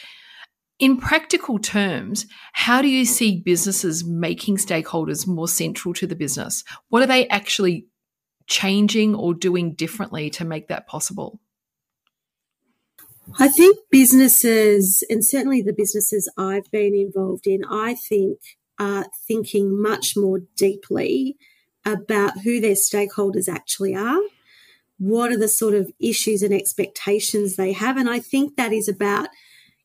In 0.79 0.97
practical 0.97 1.59
terms, 1.59 2.25
how 2.53 2.81
do 2.81 2.87
you 2.87 3.05
see 3.05 3.39
businesses 3.39 4.03
making 4.03 4.57
stakeholders 4.57 5.27
more 5.27 5.47
central 5.47 5.93
to 5.93 6.07
the 6.07 6.15
business? 6.15 6.63
What 6.89 7.03
are 7.03 7.07
they 7.07 7.27
actually 7.27 7.87
changing 8.47 9.15
or 9.15 9.33
doing 9.33 9.75
differently 9.75 10.29
to 10.31 10.45
make 10.45 10.67
that 10.69 10.87
possible? 10.87 11.39
I 13.39 13.47
think 13.47 13.77
businesses, 13.89 15.03
and 15.09 15.25
certainly 15.25 15.61
the 15.61 15.73
businesses 15.73 16.29
I've 16.37 16.69
been 16.71 16.93
involved 16.93 17.47
in, 17.47 17.63
I 17.65 17.95
think 17.95 18.39
are 18.79 19.05
thinking 19.27 19.81
much 19.81 20.15
more 20.17 20.41
deeply 20.55 21.37
about 21.85 22.41
who 22.43 22.59
their 22.59 22.75
stakeholders 22.75 23.47
actually 23.47 23.95
are. 23.95 24.21
What 24.97 25.31
are 25.31 25.37
the 25.37 25.47
sort 25.47 25.73
of 25.73 25.91
issues 25.99 26.43
and 26.43 26.53
expectations 26.53 27.55
they 27.55 27.73
have? 27.73 27.97
And 27.97 28.09
I 28.09 28.19
think 28.19 28.55
that 28.55 28.71
is 28.71 28.87
about, 28.87 29.29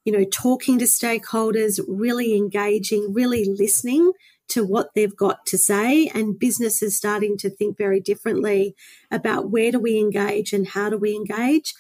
you 0.05 0.13
know, 0.13 0.25
talking 0.25 0.79
to 0.79 0.85
stakeholders, 0.85 1.81
really 1.89 2.37
engaging, 2.37 3.13
really 3.13 3.45
listening 3.45 4.13
to 4.49 4.65
what 4.65 4.95
they've 4.95 5.17
got 5.17 5.45
to 5.47 5.59
say 5.59 6.09
and 6.15 6.39
businesses 6.39 6.97
starting 6.97 7.37
to 7.39 7.51
think 7.51 7.77
very 7.77 8.01
differently 8.01 8.75
about 9.11 9.51
where 9.51 9.73
do 9.73 9.79
we 9.79 9.99
engage 9.99 10.53
and 10.53 10.69
how 10.69 10.89
do 10.89 10.97
we 10.97 11.15
engage. 11.15 11.75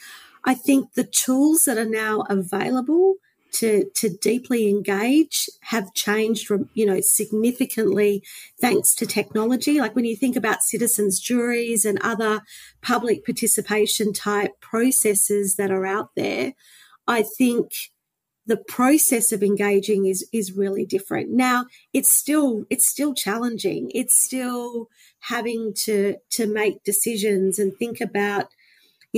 I 0.44 0.54
think 0.54 0.94
the 0.94 1.04
tools 1.04 1.64
that 1.64 1.78
are 1.78 1.84
now 1.84 2.24
available 2.28 3.14
to, 3.50 3.90
to 3.96 4.10
deeply 4.10 4.68
engage 4.68 5.48
have 5.62 5.94
changed 5.94 6.50
you 6.74 6.86
know, 6.86 7.00
significantly 7.00 8.22
thanks 8.60 8.94
to 8.96 9.06
technology. 9.06 9.80
Like 9.80 9.96
when 9.96 10.04
you 10.04 10.16
think 10.16 10.36
about 10.36 10.62
citizens 10.62 11.18
juries 11.18 11.84
and 11.84 11.98
other 12.02 12.42
public 12.82 13.24
participation 13.24 14.12
type 14.12 14.60
processes 14.60 15.56
that 15.56 15.70
are 15.70 15.86
out 15.86 16.10
there, 16.14 16.52
I 17.06 17.22
think 17.22 17.72
the 18.46 18.56
process 18.56 19.30
of 19.30 19.42
engaging 19.42 20.06
is 20.06 20.26
is 20.32 20.52
really 20.52 20.86
different. 20.86 21.30
Now 21.30 21.66
it's 21.92 22.10
still 22.10 22.64
it's 22.70 22.88
still 22.88 23.14
challenging. 23.14 23.90
It's 23.94 24.18
still 24.18 24.88
having 25.20 25.74
to 25.84 26.16
to 26.30 26.46
make 26.46 26.82
decisions 26.82 27.58
and 27.58 27.76
think 27.76 28.00
about 28.00 28.46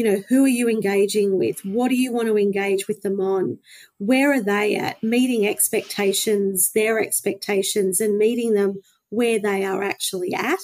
you 0.01 0.07
know, 0.11 0.23
who 0.31 0.45
are 0.45 0.49
you 0.49 0.67
engaging 0.67 1.37
with? 1.37 1.63
What 1.63 1.91
do 1.91 1.95
you 1.95 2.11
want 2.11 2.29
to 2.29 2.39
engage 2.39 2.89
with 2.89 3.03
them 3.03 3.21
on? 3.21 3.59
Where 3.99 4.33
are 4.33 4.41
they 4.41 4.75
at? 4.75 5.03
Meeting 5.03 5.47
expectations, 5.47 6.73
their 6.73 6.99
expectations, 6.99 8.01
and 8.01 8.17
meeting 8.17 8.55
them 8.55 8.81
where 9.11 9.39
they 9.39 9.63
are 9.63 9.83
actually 9.83 10.33
at 10.33 10.59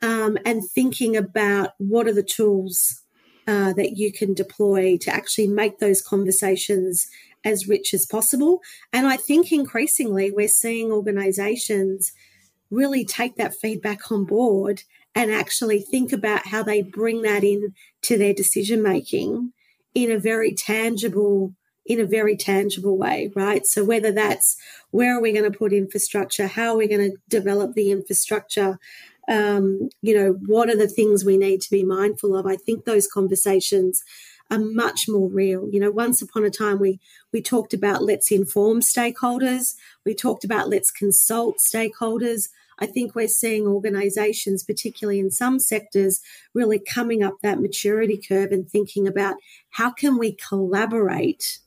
um, 0.00 0.38
and 0.46 0.62
thinking 0.64 1.14
about 1.14 1.72
what 1.76 2.06
are 2.06 2.14
the 2.14 2.22
tools 2.22 3.02
uh, 3.46 3.74
that 3.74 3.98
you 3.98 4.10
can 4.10 4.32
deploy 4.32 4.96
to 4.96 5.14
actually 5.14 5.48
make 5.48 5.78
those 5.78 6.00
conversations 6.00 7.06
as 7.44 7.68
rich 7.68 7.92
as 7.92 8.06
possible. 8.06 8.62
And 8.94 9.06
I 9.06 9.18
think 9.18 9.52
increasingly 9.52 10.30
we're 10.30 10.48
seeing 10.48 10.90
organizations 10.90 12.12
really 12.70 13.04
take 13.04 13.36
that 13.36 13.54
feedback 13.54 14.10
on 14.10 14.24
board 14.24 14.84
and 15.14 15.32
actually 15.32 15.80
think 15.80 16.12
about 16.12 16.48
how 16.48 16.62
they 16.62 16.82
bring 16.82 17.22
that 17.22 17.44
in 17.44 17.72
to 18.02 18.18
their 18.18 18.34
decision 18.34 18.82
making 18.82 19.52
in 19.94 20.10
a 20.10 20.18
very 20.18 20.52
tangible 20.52 21.54
in 21.86 22.00
a 22.00 22.06
very 22.06 22.34
tangible 22.34 22.96
way, 22.96 23.30
right? 23.36 23.66
So 23.66 23.84
whether 23.84 24.10
that's 24.10 24.56
where 24.90 25.16
are 25.16 25.20
we 25.20 25.32
going 25.32 25.50
to 25.50 25.56
put 25.56 25.72
infrastructure, 25.72 26.46
how 26.46 26.72
are 26.72 26.76
we 26.78 26.88
going 26.88 27.10
to 27.10 27.16
develop 27.28 27.74
the 27.74 27.90
infrastructure, 27.90 28.78
um, 29.28 29.90
you 30.00 30.14
know, 30.14 30.38
what 30.46 30.70
are 30.70 30.76
the 30.76 30.88
things 30.88 31.24
we 31.24 31.36
need 31.36 31.60
to 31.60 31.70
be 31.70 31.84
mindful 31.84 32.36
of? 32.36 32.46
I 32.46 32.56
think 32.56 32.84
those 32.84 33.06
conversations 33.06 34.02
are 34.50 34.58
much 34.58 35.08
more 35.08 35.28
real. 35.28 35.68
You 35.70 35.80
know, 35.80 35.90
once 35.90 36.22
upon 36.22 36.44
a 36.44 36.50
time 36.50 36.78
we 36.78 37.00
we 37.32 37.42
talked 37.42 37.74
about 37.74 38.02
let's 38.02 38.30
inform 38.30 38.80
stakeholders, 38.80 39.74
we 40.04 40.14
talked 40.14 40.44
about 40.44 40.68
let's 40.68 40.90
consult 40.90 41.58
stakeholders. 41.58 42.48
I 42.78 42.86
think 42.86 43.14
we're 43.14 43.28
seeing 43.28 43.66
organizations, 43.66 44.62
particularly 44.64 45.20
in 45.20 45.30
some 45.30 45.58
sectors, 45.58 46.20
really 46.54 46.78
coming 46.78 47.22
up 47.22 47.34
that 47.42 47.60
maturity 47.60 48.18
curve 48.18 48.52
and 48.52 48.68
thinking 48.68 49.06
about 49.06 49.36
how 49.70 49.92
can 49.92 50.18
we 50.18 50.36
collaborate 50.48 51.58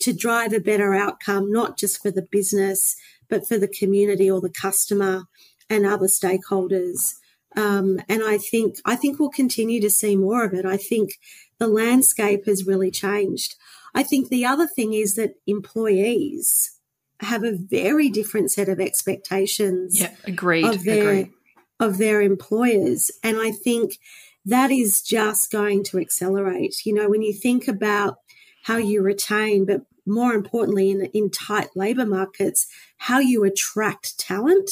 to 0.00 0.12
drive 0.12 0.52
a 0.52 0.60
better 0.60 0.94
outcome, 0.94 1.50
not 1.50 1.78
just 1.78 2.02
for 2.02 2.10
the 2.10 2.26
business, 2.30 2.96
but 3.28 3.46
for 3.46 3.58
the 3.58 3.68
community 3.68 4.30
or 4.30 4.40
the 4.40 4.50
customer 4.50 5.24
and 5.70 5.86
other 5.86 6.06
stakeholders. 6.06 7.14
Um, 7.56 8.00
and 8.08 8.22
I 8.22 8.38
think 8.38 8.76
I 8.84 8.96
think 8.96 9.18
we'll 9.18 9.30
continue 9.30 9.80
to 9.80 9.90
see 9.90 10.14
more 10.16 10.44
of 10.44 10.52
it. 10.52 10.66
I 10.66 10.76
think 10.76 11.12
the 11.58 11.68
landscape 11.68 12.44
has 12.46 12.66
really 12.66 12.90
changed. 12.90 13.56
I 13.94 14.02
think 14.02 14.28
the 14.28 14.44
other 14.44 14.66
thing 14.66 14.92
is 14.92 15.14
that 15.14 15.36
employees 15.46 16.75
have 17.20 17.44
a 17.44 17.56
very 17.56 18.08
different 18.08 18.52
set 18.52 18.68
of 18.68 18.80
expectations. 18.80 20.00
Yeah, 20.00 20.14
agreed. 20.24 20.64
Of 20.64 20.84
their, 20.84 21.10
agreed. 21.10 21.32
of 21.80 21.98
their 21.98 22.20
employers. 22.20 23.10
And 23.22 23.38
I 23.38 23.50
think 23.50 23.98
that 24.44 24.70
is 24.70 25.02
just 25.02 25.50
going 25.50 25.84
to 25.84 25.98
accelerate. 25.98 26.84
You 26.84 26.94
know, 26.94 27.08
when 27.08 27.22
you 27.22 27.32
think 27.32 27.68
about 27.68 28.18
how 28.64 28.76
you 28.76 29.02
retain, 29.02 29.64
but 29.64 29.82
more 30.06 30.34
importantly, 30.34 30.90
in, 30.90 31.06
in 31.06 31.30
tight 31.30 31.68
labor 31.74 32.06
markets, 32.06 32.66
how 32.98 33.18
you 33.18 33.44
attract 33.44 34.18
talent. 34.18 34.70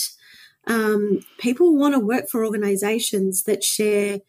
Um, 0.66 1.20
people 1.38 1.76
want 1.76 1.94
to 1.94 2.00
work 2.00 2.28
for 2.30 2.44
organizations 2.44 3.42
that 3.42 3.62
share 3.62 4.20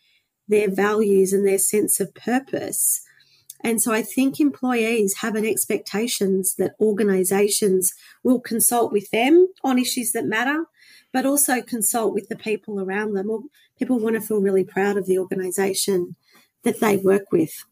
their 0.48 0.70
values 0.70 1.32
and 1.32 1.48
their 1.48 1.60
sense 1.60 2.00
of 2.00 2.14
purpose. 2.14 3.02
And 3.62 3.82
so 3.82 3.92
I 3.92 4.02
think 4.02 4.40
employees 4.40 5.16
have 5.18 5.36
an 5.36 5.46
expectations 5.46 6.56
that 6.56 6.76
organizations 6.80 7.94
will 8.24 8.40
consult 8.40 8.92
with 8.92 9.10
them 9.12 9.48
on 9.64 9.80
issues 9.80 10.12
that 10.12 10.26
matter, 10.26 10.66
but 11.12 11.26
also 11.26 11.62
consult 11.62 12.14
with 12.14 12.30
the 12.30 12.36
people 12.36 12.80
around 12.80 13.14
them. 13.14 13.30
Or 13.30 13.42
people 13.80 14.00
want 14.00 14.16
to 14.16 14.22
feel 14.22 14.42
really 14.42 14.64
proud 14.64 14.98
of 14.98 15.06
the 15.06 15.18
organization 15.18 16.16
that 16.64 16.80
they 16.80 16.98
work 16.98 17.32
with. 17.32 17.66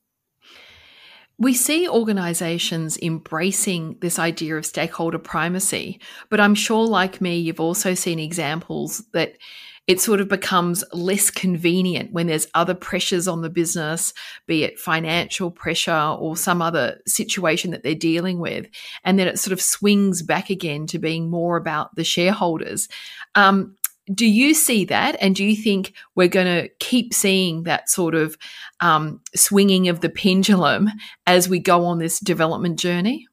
We 1.37 1.53
see 1.55 1.89
organizations 1.89 2.97
embracing 3.01 3.97
this 4.01 4.19
idea 4.19 4.55
of 4.55 4.65
stakeholder 4.65 5.17
primacy, 5.17 5.99
but 6.29 6.39
I'm 6.39 6.55
sure, 6.55 6.85
like 6.85 7.21
me, 7.21 7.37
you've 7.37 7.59
also 7.59 7.95
seen 7.95 8.19
examples 8.19 9.03
that 9.13 9.37
it 9.85 9.99
sort 9.99 10.21
of 10.21 10.29
becomes 10.29 10.83
less 10.93 11.29
convenient 11.29 12.13
when 12.13 12.27
there's 12.27 12.47
other 12.53 12.73
pressures 12.73 13.27
on 13.27 13.41
the 13.41 13.49
business, 13.49 14.13
be 14.47 14.63
it 14.63 14.79
financial 14.79 15.51
pressure 15.51 16.15
or 16.17 16.37
some 16.37 16.61
other 16.61 17.01
situation 17.05 17.71
that 17.71 17.83
they're 17.83 17.93
dealing 17.93 18.39
with. 18.39 18.67
And 19.03 19.19
then 19.19 19.27
it 19.27 19.39
sort 19.39 19.51
of 19.51 19.61
swings 19.61 20.21
back 20.21 20.49
again 20.49 20.87
to 20.87 20.99
being 20.99 21.29
more 21.29 21.57
about 21.57 21.95
the 21.95 22.05
shareholders. 22.05 22.87
Um, 23.35 23.75
do 24.13 24.25
you 24.25 24.53
see 24.53 24.85
that? 24.85 25.15
And 25.21 25.35
do 25.35 25.45
you 25.45 25.55
think 25.55 25.93
we're 26.15 26.27
going 26.27 26.47
to 26.47 26.69
keep 26.79 27.13
seeing 27.13 27.63
that 27.63 27.89
sort 27.89 28.15
of 28.15 28.37
um, 28.79 29.21
swinging 29.35 29.87
of 29.87 30.01
the 30.01 30.09
pendulum 30.09 30.89
as 31.25 31.47
we 31.47 31.59
go 31.59 31.85
on 31.85 31.99
this 31.99 32.19
development 32.19 32.79
journey? 32.79 33.27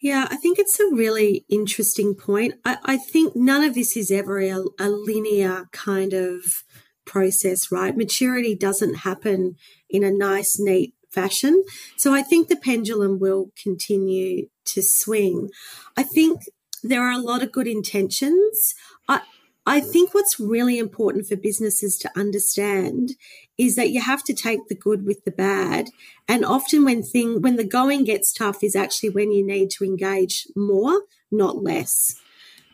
Yeah, 0.00 0.28
I 0.30 0.36
think 0.36 0.58
it's 0.58 0.78
a 0.78 0.94
really 0.94 1.44
interesting 1.48 2.14
point. 2.14 2.54
I, 2.64 2.78
I 2.84 2.96
think 2.96 3.34
none 3.34 3.64
of 3.64 3.74
this 3.74 3.96
is 3.96 4.10
ever 4.10 4.40
a, 4.40 4.62
a 4.78 4.88
linear 4.88 5.68
kind 5.72 6.12
of 6.12 6.64
process, 7.04 7.72
right? 7.72 7.96
Maturity 7.96 8.54
doesn't 8.54 8.98
happen 8.98 9.56
in 9.90 10.04
a 10.04 10.12
nice, 10.12 10.58
neat 10.60 10.94
fashion. 11.10 11.64
So 11.96 12.14
I 12.14 12.22
think 12.22 12.48
the 12.48 12.56
pendulum 12.56 13.18
will 13.18 13.50
continue 13.60 14.48
to 14.66 14.82
swing. 14.82 15.50
I 15.96 16.04
think 16.04 16.42
there 16.82 17.02
are 17.02 17.12
a 17.12 17.18
lot 17.18 17.42
of 17.42 17.50
good 17.50 17.66
intentions. 17.66 18.74
I, 19.08 19.22
I 19.68 19.80
think 19.80 20.14
what's 20.14 20.40
really 20.40 20.78
important 20.78 21.26
for 21.26 21.36
businesses 21.36 21.98
to 21.98 22.10
understand 22.18 23.16
is 23.58 23.76
that 23.76 23.90
you 23.90 24.00
have 24.00 24.24
to 24.24 24.32
take 24.32 24.66
the 24.68 24.74
good 24.74 25.04
with 25.04 25.24
the 25.24 25.30
bad. 25.30 25.90
And 26.26 26.42
often 26.42 26.86
when 26.86 27.02
thing 27.02 27.42
when 27.42 27.56
the 27.56 27.64
going 27.64 28.04
gets 28.04 28.32
tough 28.32 28.64
is 28.64 28.74
actually 28.74 29.10
when 29.10 29.30
you 29.30 29.46
need 29.46 29.70
to 29.72 29.84
engage 29.84 30.46
more, 30.56 31.02
not 31.30 31.62
less. 31.62 32.14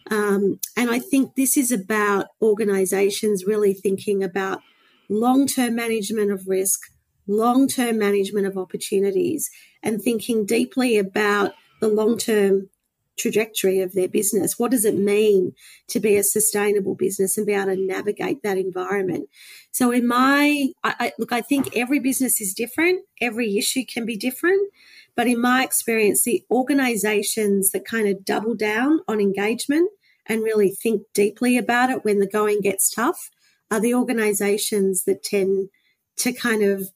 Um, 0.09 0.61
and 0.77 0.89
I 0.89 1.01
think 1.01 1.35
this 1.35 1.57
is 1.57 1.73
about 1.73 2.27
organizations 2.41 3.45
really 3.45 3.75
thinking 3.75 4.23
about 4.23 4.61
long 5.09 5.49
term 5.49 5.75
management 5.75 6.31
of 6.31 6.47
risk, 6.47 6.79
long 7.27 7.67
term 7.67 7.99
management 7.99 8.47
of 8.47 8.57
opportunities, 8.57 9.51
and 9.83 10.01
thinking 10.01 10.47
deeply 10.47 10.97
about 10.97 11.55
the 11.81 11.89
long 11.89 12.19
term 12.19 12.69
trajectory 13.17 13.81
of 13.81 13.93
their 13.93 14.09
business. 14.09 14.59
What 14.59 14.71
does 14.71 14.85
it 14.85 14.97
mean 14.97 15.53
to 15.89 16.01
be 16.01 16.17
a 16.17 16.25
sustainable 16.25 16.95
business 16.95 17.37
and 17.37 17.47
be 17.47 17.53
able 17.53 17.75
to 17.75 17.77
navigate 17.77 18.43
that 18.43 18.59
environment? 18.59 19.29
So, 19.71 19.91
in 19.91 20.07
my 20.07 20.69
I, 20.83 20.95
I, 20.99 21.13
look, 21.19 21.33
I 21.33 21.41
think 21.41 21.77
every 21.77 22.01
business 22.01 22.41
is 22.41 22.55
different. 22.55 23.05
Every 23.21 23.57
issue 23.57 23.83
can 23.87 24.05
be 24.05 24.17
different. 24.17 24.71
But 25.17 25.29
in 25.29 25.41
my 25.41 25.63
experience, 25.63 26.25
the 26.25 26.45
organizations 26.51 27.71
that 27.71 27.85
kind 27.85 28.09
of 28.09 28.25
double 28.25 28.55
down 28.55 29.01
on 29.07 29.21
engagement 29.21 29.91
and 30.27 30.43
really 30.43 30.71
think 30.71 31.03
deeply 31.13 31.57
about 31.57 31.91
it 31.91 32.05
when 32.05 32.19
the 32.19 32.27
going 32.27 32.61
gets 32.61 32.91
tough 32.91 33.31
are 33.71 33.81
the 33.81 33.95
organizations 33.95 35.05
that 35.05 35.23
tend 35.23 35.69
to 36.17 36.33
kind 36.33 36.63
of 36.63 36.89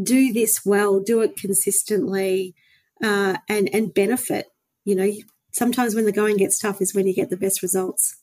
do 0.00 0.32
this 0.32 0.64
well, 0.64 1.00
do 1.00 1.20
it 1.22 1.36
consistently, 1.36 2.54
uh, 3.02 3.36
and 3.48 3.68
and 3.74 3.94
benefit. 3.94 4.46
You 4.84 4.94
know, 4.94 5.12
sometimes 5.58 5.94
when 5.94 6.04
the 6.04 6.12
going 6.12 6.36
gets 6.36 6.58
tough 6.58 6.80
is 6.80 6.94
when 6.94 7.06
you 7.06 7.14
get 7.14 7.30
the 7.30 7.36
best 7.36 7.62
results. 7.62 8.16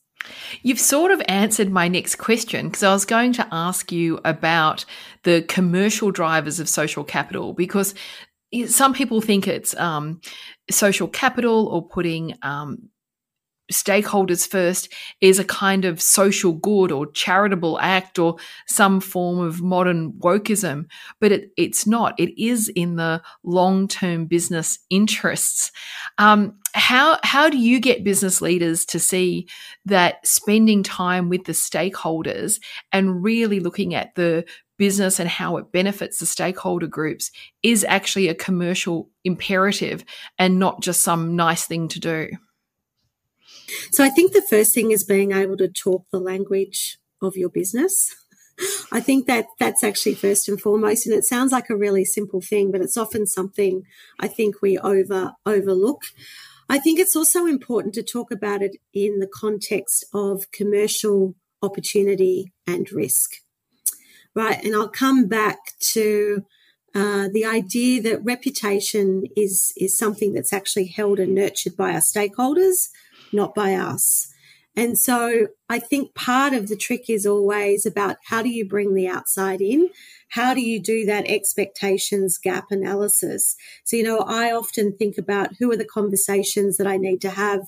You've 0.62 0.80
sort 0.80 1.12
of 1.12 1.22
answered 1.28 1.70
my 1.70 1.86
next 1.88 2.16
question 2.16 2.66
because 2.66 2.82
I 2.82 2.92
was 2.92 3.04
going 3.04 3.32
to 3.34 3.46
ask 3.52 3.92
you 3.92 4.18
about 4.24 4.84
the 5.22 5.42
commercial 5.42 6.10
drivers 6.10 6.58
of 6.58 6.68
social 6.68 7.04
capital 7.04 7.52
because 7.52 7.94
some 8.66 8.94
people 8.94 9.20
think 9.20 9.46
it's 9.46 9.76
um, 9.76 10.20
social 10.70 11.08
capital 11.08 11.66
or 11.68 11.86
putting 11.86 12.34
um, 12.42 12.88
stakeholders 13.72 14.46
first 14.46 14.92
is 15.20 15.38
a 15.38 15.44
kind 15.44 15.84
of 15.84 16.00
social 16.00 16.52
good 16.52 16.92
or 16.92 17.10
charitable 17.12 17.78
act 17.80 18.18
or 18.18 18.36
some 18.66 19.00
form 19.00 19.38
of 19.40 19.60
modern 19.60 20.12
wokeism, 20.12 20.86
but 21.20 21.32
it, 21.32 21.50
it's 21.56 21.86
not. 21.86 22.14
It 22.18 22.40
is 22.40 22.68
in 22.68 22.96
the 22.96 23.22
long 23.42 23.88
term 23.88 24.26
business 24.26 24.78
interests. 24.90 25.72
Um, 26.18 26.58
how 26.74 27.18
how 27.22 27.48
do 27.48 27.58
you 27.58 27.80
get 27.80 28.04
business 28.04 28.40
leaders 28.42 28.84
to 28.86 28.98
see 28.98 29.48
that 29.86 30.26
spending 30.26 30.82
time 30.82 31.28
with 31.28 31.44
the 31.44 31.52
stakeholders 31.52 32.60
and 32.92 33.22
really 33.22 33.60
looking 33.60 33.94
at 33.94 34.14
the 34.14 34.44
business 34.78 35.18
and 35.18 35.28
how 35.28 35.56
it 35.56 35.72
benefits 35.72 36.18
the 36.18 36.26
stakeholder 36.26 36.86
groups 36.86 37.30
is 37.62 37.84
actually 37.88 38.28
a 38.28 38.34
commercial 38.34 39.08
imperative 39.24 40.04
and 40.38 40.58
not 40.58 40.82
just 40.82 41.02
some 41.02 41.34
nice 41.34 41.66
thing 41.66 41.88
to 41.88 41.98
do? 41.98 42.28
So 43.90 44.04
I 44.04 44.10
think 44.10 44.32
the 44.32 44.42
first 44.42 44.74
thing 44.74 44.90
is 44.90 45.04
being 45.04 45.32
able 45.32 45.56
to 45.58 45.68
talk 45.68 46.04
the 46.10 46.20
language 46.20 46.98
of 47.22 47.36
your 47.36 47.48
business. 47.48 48.14
I 48.90 49.00
think 49.00 49.26
that 49.26 49.46
that's 49.58 49.84
actually 49.84 50.14
first 50.14 50.48
and 50.48 50.60
foremost, 50.60 51.06
and 51.06 51.14
it 51.14 51.24
sounds 51.24 51.52
like 51.52 51.68
a 51.68 51.76
really 51.76 52.04
simple 52.04 52.40
thing, 52.40 52.70
but 52.70 52.80
it's 52.80 52.96
often 52.96 53.26
something 53.26 53.82
I 54.18 54.28
think 54.28 54.62
we 54.62 54.78
over 54.78 55.32
overlook. 55.44 56.02
I 56.68 56.78
think 56.78 56.98
it's 56.98 57.14
also 57.14 57.46
important 57.46 57.94
to 57.94 58.02
talk 58.02 58.32
about 58.32 58.62
it 58.62 58.76
in 58.92 59.18
the 59.18 59.28
context 59.28 60.04
of 60.12 60.50
commercial 60.52 61.34
opportunity 61.62 62.52
and 62.66 62.90
risk, 62.90 63.32
right? 64.34 64.62
And 64.64 64.74
I'll 64.74 64.88
come 64.88 65.26
back 65.28 65.58
to 65.92 66.44
uh, 66.94 67.28
the 67.30 67.44
idea 67.44 68.00
that 68.02 68.24
reputation 68.24 69.24
is 69.36 69.72
is 69.76 69.98
something 69.98 70.32
that's 70.32 70.52
actually 70.52 70.86
held 70.86 71.20
and 71.20 71.34
nurtured 71.34 71.76
by 71.76 71.92
our 71.92 72.00
stakeholders 72.00 72.88
not 73.32 73.54
by 73.54 73.74
us. 73.74 74.32
And 74.78 74.98
so 74.98 75.48
I 75.70 75.78
think 75.78 76.14
part 76.14 76.52
of 76.52 76.68
the 76.68 76.76
trick 76.76 77.08
is 77.08 77.24
always 77.24 77.86
about 77.86 78.16
how 78.26 78.42
do 78.42 78.50
you 78.50 78.68
bring 78.68 78.92
the 78.92 79.08
outside 79.08 79.62
in? 79.62 79.88
How 80.28 80.52
do 80.52 80.60
you 80.60 80.80
do 80.80 81.06
that 81.06 81.26
expectations 81.26 82.36
gap 82.36 82.66
analysis? 82.70 83.56
So, 83.84 83.96
you 83.96 84.02
know, 84.02 84.18
I 84.18 84.52
often 84.52 84.94
think 84.94 85.16
about 85.16 85.54
who 85.58 85.72
are 85.72 85.78
the 85.78 85.86
conversations 85.86 86.76
that 86.76 86.86
I 86.86 86.98
need 86.98 87.22
to 87.22 87.30
have 87.30 87.62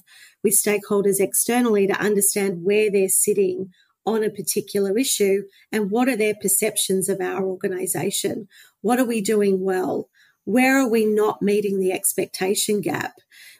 with 0.45 0.53
stakeholders 0.53 1.19
externally 1.19 1.87
to 1.87 1.99
understand 1.99 2.63
where 2.63 2.91
they're 2.91 3.09
sitting 3.09 3.73
on 4.05 4.23
a 4.23 4.31
particular 4.31 4.97
issue 4.99 5.45
and 5.73 5.91
what 5.91 6.09
are 6.09 6.17
their 6.17 6.35
perceptions 6.35 7.09
of 7.09 7.21
our 7.23 7.43
organization? 7.43 8.49
What 8.83 8.99
are 8.99 9.07
we 9.07 9.23
doing 9.23 9.63
well? 9.63 10.11
Where 10.45 10.79
are 10.79 10.89
we 10.89 11.07
not 11.07 11.41
meeting 11.41 11.79
the 11.79 11.93
expectation 11.93 12.83
gap? 12.83 13.15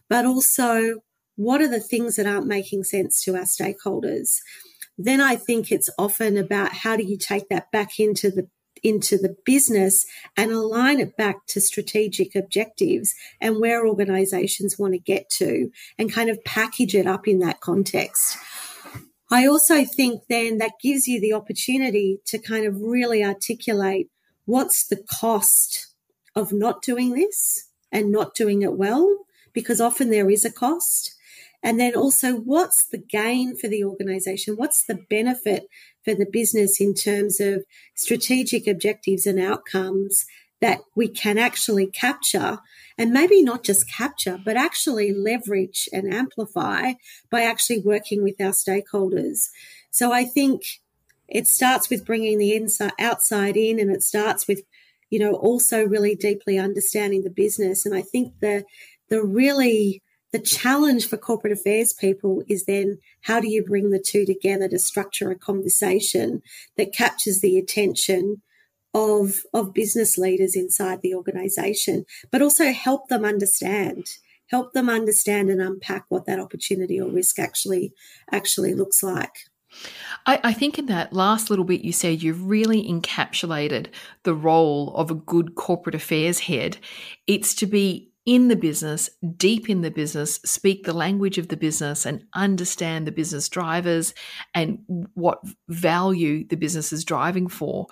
But 0.09 0.27
also, 0.27 1.03
what 1.39 1.63
are 1.63 1.69
the 1.69 1.79
things 1.79 2.17
that 2.17 2.27
aren't 2.27 2.49
making 2.49 2.83
sense 2.83 3.23
to 3.23 3.37
our 3.37 3.45
stakeholders? 3.45 4.39
Then 4.99 5.21
I 5.21 5.37
think 5.37 5.71
it's 5.71 5.89
often 5.97 6.37
about 6.37 6.73
how 6.73 6.97
do 6.97 7.05
you 7.05 7.17
take 7.17 7.49
that 7.49 7.71
back 7.71 8.01
into 8.01 8.31
the 8.31 8.49
into 8.83 9.19
the 9.19 9.37
business 9.45 10.05
and 10.37 10.53
align 10.53 11.01
it 11.01 11.17
back 11.17 11.47
to 11.49 11.61
strategic 11.61 12.35
objectives 12.37 13.15
and 13.41 13.61
where 13.61 13.87
organizations 13.87 14.79
want 14.79 14.95
to 14.95 14.99
get 14.99 15.29
to 15.29 15.71
and 15.99 16.13
kind 16.13 16.31
of 16.31 16.45
package 16.45 16.95
it 16.95 17.07
up 17.07 17.27
in 17.27 17.41
that 17.41 17.61
context. 17.61 18.37
I 19.31 19.47
also 19.47 19.85
think 19.85 20.23
then 20.29 20.59
that 20.59 20.73
gives 20.83 21.07
you 21.07 21.21
the 21.21 21.33
opportunity 21.33 22.19
to 22.27 22.39
kind 22.39 22.67
of 22.67 22.81
really 22.81 23.25
articulate 23.25 24.09
what's 24.45 24.87
the 24.87 25.05
cost 25.21 25.89
of 26.35 26.53
not 26.53 26.83
doing 26.83 27.13
this 27.13 27.69
and 27.91 28.13
not 28.13 28.35
doing 28.35 28.63
it 28.63 28.75
well, 28.75 29.25
because 29.53 29.81
often 29.81 30.11
there 30.11 30.31
is 30.31 30.45
a 30.45 30.53
cost. 30.53 31.15
And 31.63 31.81
then 31.81 31.95
also, 31.95 32.35
what's 32.35 32.87
the 32.87 32.99
gain 32.99 33.57
for 33.57 33.69
the 33.69 33.83
organization? 33.85 34.55
What's 34.57 34.85
the 34.85 34.99
benefit 35.11 35.65
for 36.05 36.15
the 36.15 36.27
business 36.31 36.81
in 36.81 36.95
terms 36.95 37.41
of 37.41 37.65
strategic 37.95 38.67
objectives 38.67 39.27
and 39.27 39.41
outcomes 39.41 40.25
that 40.61 40.81
we 40.95 41.09
can 41.09 41.39
actually 41.39 41.87
capture 41.87 42.59
and 42.97 43.13
maybe 43.13 43.43
not 43.43 43.63
just 43.63 43.91
capture, 43.91 44.41
but 44.45 44.57
actually 44.57 45.13
leverage 45.13 45.89
and 45.93 46.13
amplify 46.13 46.95
by 47.31 47.43
actually 47.43 47.81
working 47.81 48.23
with 48.23 48.41
our 48.41 48.51
stakeholders. 48.51 49.49
So 49.91 50.13
I 50.13 50.25
think 50.25 50.63
it 51.29 51.47
starts 51.47 51.91
with 51.91 52.07
bringing 52.07 52.39
the 52.39 52.55
inside 52.55 52.93
outside 52.99 53.57
in 53.57 53.79
and 53.79 53.91
it 53.91 54.03
starts 54.03 54.49
with, 54.49 54.63
you 55.11 55.19
know, 55.19 55.33
also 55.33 55.85
really 55.85 56.17
deeply 56.17 56.59
understanding 56.59 57.23
the 57.23 57.31
business. 57.31 57.87
And 57.87 57.95
I 57.95 58.03
think 58.03 58.35
the, 58.41 58.65
the 59.11 59.23
really 59.23 60.03
the 60.33 60.39
challenge 60.39 61.09
for 61.09 61.17
corporate 61.17 61.53
affairs 61.53 61.93
people 61.93 62.43
is 62.49 62.67
then 62.67 62.99
how 63.23 63.41
do 63.41 63.49
you 63.49 63.65
bring 63.65 63.91
the 63.91 63.99
two 63.99 64.27
together 64.27 64.69
to 64.69 64.79
structure 64.79 65.31
a 65.31 65.39
conversation 65.39 66.43
that 66.77 66.93
captures 66.93 67.41
the 67.41 67.59
attention 67.59 68.43
of, 68.95 69.43
of 69.53 69.75
business 69.75 70.19
leaders 70.19 70.57
inside 70.57 71.03
the 71.03 71.15
organization, 71.15 72.05
but 72.31 72.43
also 72.43 72.73
help 72.73 73.09
them 73.09 73.25
understand, 73.25 74.07
help 74.51 74.73
them 74.73 74.89
understand 74.89 75.51
and 75.51 75.61
unpack 75.61 76.05
what 76.09 76.27
that 76.27 76.41
opportunity 76.41 77.01
or 77.01 77.11
risk 77.11 77.39
actually, 77.39 77.93
actually 78.31 78.75
looks 78.75 79.03
like. 79.03 79.47
I, 80.27 80.41
I, 80.43 80.53
think 80.55 80.79
in 80.79 80.87
that 80.87 81.13
last 81.13 81.51
little 81.51 81.65
bit 81.65 81.83
you 81.83 81.93
said 81.93 82.23
you've 82.23 82.49
really 82.49 82.83
encapsulated 82.91 83.89
the 84.23 84.33
role 84.33 84.95
of 84.95 85.11
a 85.11 85.15
good 85.15 85.57
corporate 85.57 85.95
affairs 85.95 86.41
head. 86.41 86.79
It's 87.27 87.55
to 87.57 87.67
be 87.67 88.11
in 88.29 88.49
the 88.49 88.57
business, 88.57 89.09
deep 89.39 89.71
in 89.71 89.81
the 89.81 89.91
business, 89.91 90.39
speak 90.45 90.85
the 90.85 90.93
language 90.93 91.39
of 91.39 91.49
the 91.49 91.57
business 91.57 92.05
and 92.05 92.23
understand 92.35 93.07
the 93.07 93.11
business 93.11 93.49
drivers 93.49 94.13
and 94.55 94.81
what 95.15 95.41
value 95.69 96.47
the 96.47 96.57
business 96.57 96.93
is 96.93 97.07
driving 97.07 97.49
for. 97.49 97.87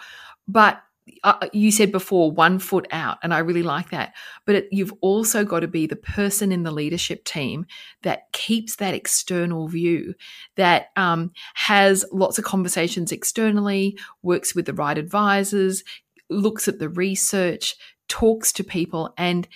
But 0.47 0.83
uh, 1.25 1.49
you 1.55 1.73
said 1.73 1.91
before 1.91 2.33
one 2.33 2.59
foot 2.59 2.85
out 2.91 3.17
and 3.23 3.33
i 3.33 3.39
really 3.39 3.63
like 3.63 3.91
that 3.91 4.13
but 4.45 4.57
it, 4.57 4.69
you've 4.73 4.93
also 5.03 5.45
got 5.45 5.61
to 5.61 5.69
be 5.69 5.87
the 5.87 5.95
person 5.95 6.51
in 6.51 6.65
the 6.65 6.73
leadership 6.73 7.25
team 7.25 7.65
that 8.03 8.25
keeps 8.33 8.75
that 8.75 8.93
external 8.93 9.69
view 9.69 10.15
that 10.57 10.89
um, 10.97 11.31
has 11.55 12.05
lots 12.11 12.39
of 12.39 12.45
conversations 12.45 13.13
externally 13.13 13.97
works 14.23 14.53
with 14.53 14.67
the 14.67 14.75
right 14.75 14.99
advisors 14.99 15.85
looks 16.29 16.67
at 16.67 16.81
the 16.81 16.89
research 16.89 17.77
talks 18.09 18.51
to 18.51 18.65
people 18.65 19.15
and 19.17 19.47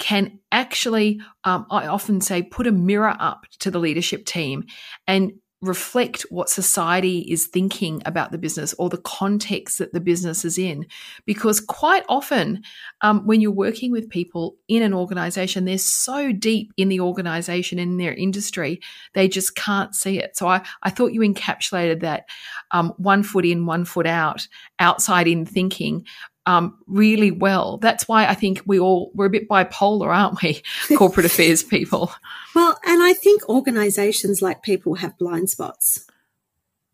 can 0.00 0.40
actually, 0.50 1.20
um, 1.44 1.66
I 1.70 1.86
often 1.86 2.20
say, 2.20 2.42
put 2.42 2.66
a 2.66 2.72
mirror 2.72 3.14
up 3.20 3.44
to 3.60 3.70
the 3.70 3.78
leadership 3.78 4.24
team 4.24 4.64
and 5.06 5.32
reflect 5.62 6.22
what 6.30 6.48
society 6.48 7.18
is 7.30 7.46
thinking 7.46 8.00
about 8.06 8.32
the 8.32 8.38
business 8.38 8.74
or 8.78 8.88
the 8.88 8.96
context 9.02 9.76
that 9.76 9.92
the 9.92 10.00
business 10.00 10.42
is 10.42 10.56
in. 10.56 10.86
Because 11.26 11.60
quite 11.60 12.02
often, 12.08 12.62
um, 13.02 13.26
when 13.26 13.42
you're 13.42 13.50
working 13.50 13.92
with 13.92 14.08
people 14.08 14.56
in 14.68 14.82
an 14.82 14.94
organization, 14.94 15.66
they're 15.66 15.76
so 15.76 16.32
deep 16.32 16.72
in 16.78 16.88
the 16.88 17.00
organization, 17.00 17.78
in 17.78 17.98
their 17.98 18.14
industry, 18.14 18.80
they 19.12 19.28
just 19.28 19.54
can't 19.54 19.94
see 19.94 20.18
it. 20.18 20.34
So 20.34 20.48
I, 20.48 20.62
I 20.82 20.88
thought 20.88 21.12
you 21.12 21.20
encapsulated 21.20 22.00
that 22.00 22.24
um, 22.70 22.94
one 22.96 23.22
foot 23.22 23.44
in, 23.44 23.66
one 23.66 23.84
foot 23.84 24.06
out, 24.06 24.48
outside 24.78 25.28
in 25.28 25.44
thinking 25.44 26.06
um, 26.46 26.78
really 26.86 27.30
well. 27.30 27.78
That's 27.78 28.08
why 28.08 28.26
I 28.26 28.34
think 28.34 28.62
we 28.66 28.78
all 28.78 29.10
we're 29.14 29.26
a 29.26 29.30
bit 29.30 29.48
bipolar, 29.48 30.14
aren't 30.14 30.42
we? 30.42 30.62
Corporate 30.96 31.26
affairs 31.26 31.62
people. 31.62 32.12
Well, 32.54 32.78
and 32.84 33.02
I 33.02 33.12
think 33.12 33.48
organizations 33.48 34.42
like 34.42 34.62
people 34.62 34.96
have 34.96 35.18
blind 35.18 35.50
spots, 35.50 36.06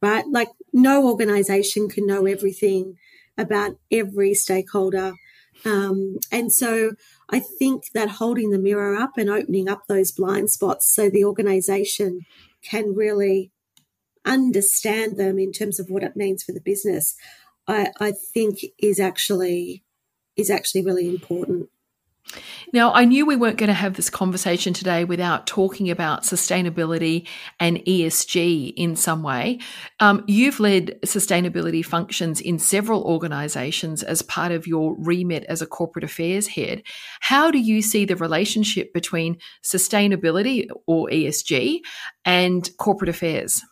right? 0.02 0.24
Like 0.28 0.48
no 0.72 1.06
organization 1.09 1.88
can 1.88 2.06
know 2.06 2.26
everything 2.26 2.96
about 3.38 3.78
every 3.90 4.35
stakeholder. 4.35 5.14
Um, 5.64 6.18
and 6.30 6.52
so 6.52 6.92
I 7.30 7.40
think 7.40 7.90
that 7.94 8.11
holding 8.11 8.50
the 8.50 8.59
mirror 8.59 8.94
up 8.94 9.12
and 9.16 9.30
opening 9.30 9.68
up 9.68 9.87
those 9.87 10.12
blind 10.12 10.50
spots 10.50 10.88
so 10.88 11.09
the 11.09 11.24
organization 11.24 12.26
can 12.62 12.94
really 12.94 13.52
understand 14.24 15.16
them 15.16 15.38
in 15.38 15.52
terms 15.52 15.78
of 15.78 15.88
what 15.88 16.02
it 16.02 16.16
means 16.16 16.42
for 16.42 16.52
the 16.52 16.61
business. 16.61 17.16
I, 17.68 17.88
I 18.00 18.12
think 18.12 18.59
is 18.79 19.00
actually 19.00 19.85
is 20.37 20.50
actually 20.50 20.85
really 20.85 21.09
important. 21.09 21.70
Now, 22.72 22.92
I 22.92 23.05
knew 23.05 23.24
we 23.24 23.37
weren't 23.37 23.59
going 23.59 23.68
to 23.68 23.74
have 23.74 23.94
this 23.94 24.11
conversation 24.11 24.72
today 24.72 25.05
without 25.05 25.46
talking 25.46 25.90
about 25.90 26.24
sustainability 26.24 27.26
and 27.61 27.79
ESG 27.79 28.74
in 28.76 28.96
some 28.96 29.22
way. 29.22 29.61
Um, 30.00 30.24
you've 30.26 30.59
led 30.59 30.98
sustainability 31.02 31.85
functions 31.85 32.40
in 32.40 32.59
several 32.59 33.05
organizations 33.05 34.02
as 34.02 34.22
part 34.22 34.50
of 34.50 34.66
your 34.66 34.96
remit 34.98 35.44
as 35.44 35.62
a 35.62 35.66
corporate 35.66 36.05
affairs 36.05 36.48
head. 36.48 36.83
How 37.20 37.50
do 37.50 37.59
you 37.59 37.81
see 37.81 38.05
the 38.05 38.16
relationship 38.16 38.92
between 38.92 39.38
sustainability 39.62 40.66
or 40.87 41.09
ESG 41.09 41.81
and 42.24 42.68
corporate 42.76 43.09
affairs? 43.09 43.62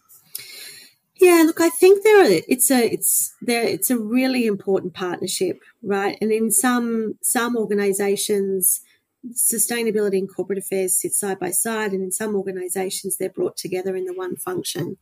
Yeah, 1.25 1.45
look, 1.47 1.59
I 1.59 1.71
think 1.71 2.05
there 2.05 2.21
are, 2.21 2.41
it's 2.47 2.71
a 2.71 2.93
it's 2.93 3.35
there 3.41 3.63
it's 3.63 3.89
a 3.89 3.99
really 3.99 4.45
important 4.45 4.93
partnership, 4.93 5.59
right? 5.83 6.19
And 6.21 6.31
in 6.31 6.51
some 6.51 7.15
some 7.23 7.57
organisations, 7.57 8.83
sustainability 9.33 10.19
and 10.19 10.29
corporate 10.29 10.59
affairs 10.59 11.01
sit 11.01 11.15
side 11.15 11.39
by 11.39 11.51
side, 11.51 11.93
and 11.93 12.03
in 12.03 12.13
some 12.13 12.37
organisations 12.37 13.17
they're 13.17 13.31
brought 13.31 13.57
together 13.57 13.97
in 13.97 14.05
the 14.05 14.13
one 14.13 14.37
function. 14.37 14.99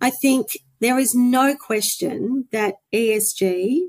I 0.00 0.08
think 0.08 0.56
there 0.80 0.98
is 0.98 1.14
no 1.14 1.54
question 1.54 2.48
that 2.52 2.76
ESG 2.94 3.82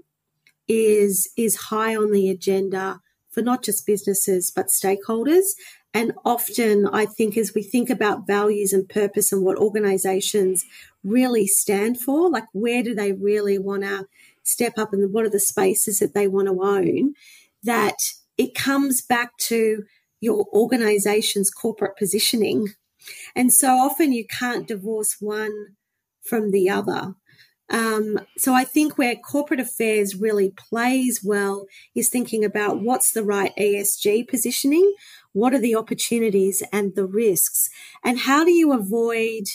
is 0.67 1.31
is 1.37 1.67
high 1.69 1.95
on 1.95 2.11
the 2.11 2.29
agenda 2.29 2.99
for 3.29 3.41
not 3.41 3.63
just 3.63 3.87
businesses 3.87 4.51
but 4.53 4.67
stakeholders 4.67 5.45
and 5.93 6.13
often 6.23 6.87
I 6.87 7.05
think 7.05 7.37
as 7.37 7.53
we 7.53 7.63
think 7.63 7.89
about 7.89 8.25
values 8.25 8.71
and 8.71 8.87
purpose 8.87 9.31
and 9.31 9.43
what 9.43 9.57
organizations 9.57 10.65
really 11.03 11.47
stand 11.47 11.99
for, 11.99 12.29
like 12.29 12.45
where 12.53 12.81
do 12.81 12.95
they 12.95 13.11
really 13.11 13.57
want 13.57 13.83
to 13.83 14.07
step 14.43 14.77
up 14.77 14.93
and 14.93 15.11
what 15.13 15.25
are 15.25 15.29
the 15.29 15.39
spaces 15.39 15.99
that 15.99 16.13
they 16.13 16.27
want 16.27 16.47
to 16.47 16.61
own, 16.63 17.13
that 17.63 17.97
it 18.37 18.55
comes 18.55 19.01
back 19.01 19.37
to 19.37 19.83
your 20.21 20.45
organization's 20.53 21.49
corporate 21.49 21.97
positioning. 21.97 22.69
And 23.35 23.51
so 23.51 23.69
often 23.69 24.13
you 24.13 24.25
can't 24.25 24.67
divorce 24.67 25.17
one 25.19 25.51
from 26.23 26.51
the 26.51 26.69
other. 26.69 27.15
Um, 27.71 28.19
so 28.37 28.53
I 28.53 28.65
think 28.65 28.97
where 28.97 29.15
corporate 29.15 29.61
affairs 29.61 30.15
really 30.15 30.51
plays 30.51 31.21
well 31.23 31.65
is 31.95 32.09
thinking 32.09 32.43
about 32.43 32.81
what's 32.81 33.13
the 33.13 33.23
right 33.23 33.53
ESG 33.57 34.27
positioning, 34.27 34.93
what 35.31 35.53
are 35.53 35.59
the 35.59 35.75
opportunities 35.75 36.61
and 36.73 36.93
the 36.95 37.05
risks, 37.05 37.69
and 38.03 38.19
how 38.19 38.43
do 38.43 38.51
you 38.51 38.73
avoid 38.73 39.45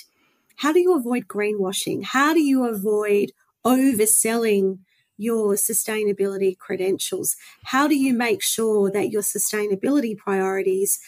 how 0.57 0.73
do 0.73 0.81
you 0.81 0.97
avoid 0.97 1.29
greenwashing? 1.29 2.03
How 2.03 2.33
do 2.33 2.41
you 2.41 2.65
avoid 2.65 3.33
overselling 3.65 4.79
your 5.19 5.55
sustainability 5.55 6.57
credentials? 6.57 7.37
How 7.65 7.87
do 7.87 7.95
you 7.95 8.15
make 8.15 8.43
sure 8.43 8.91
that 8.91 9.11
your 9.11 9.21
sustainability 9.21 10.17
priorities 10.17 10.99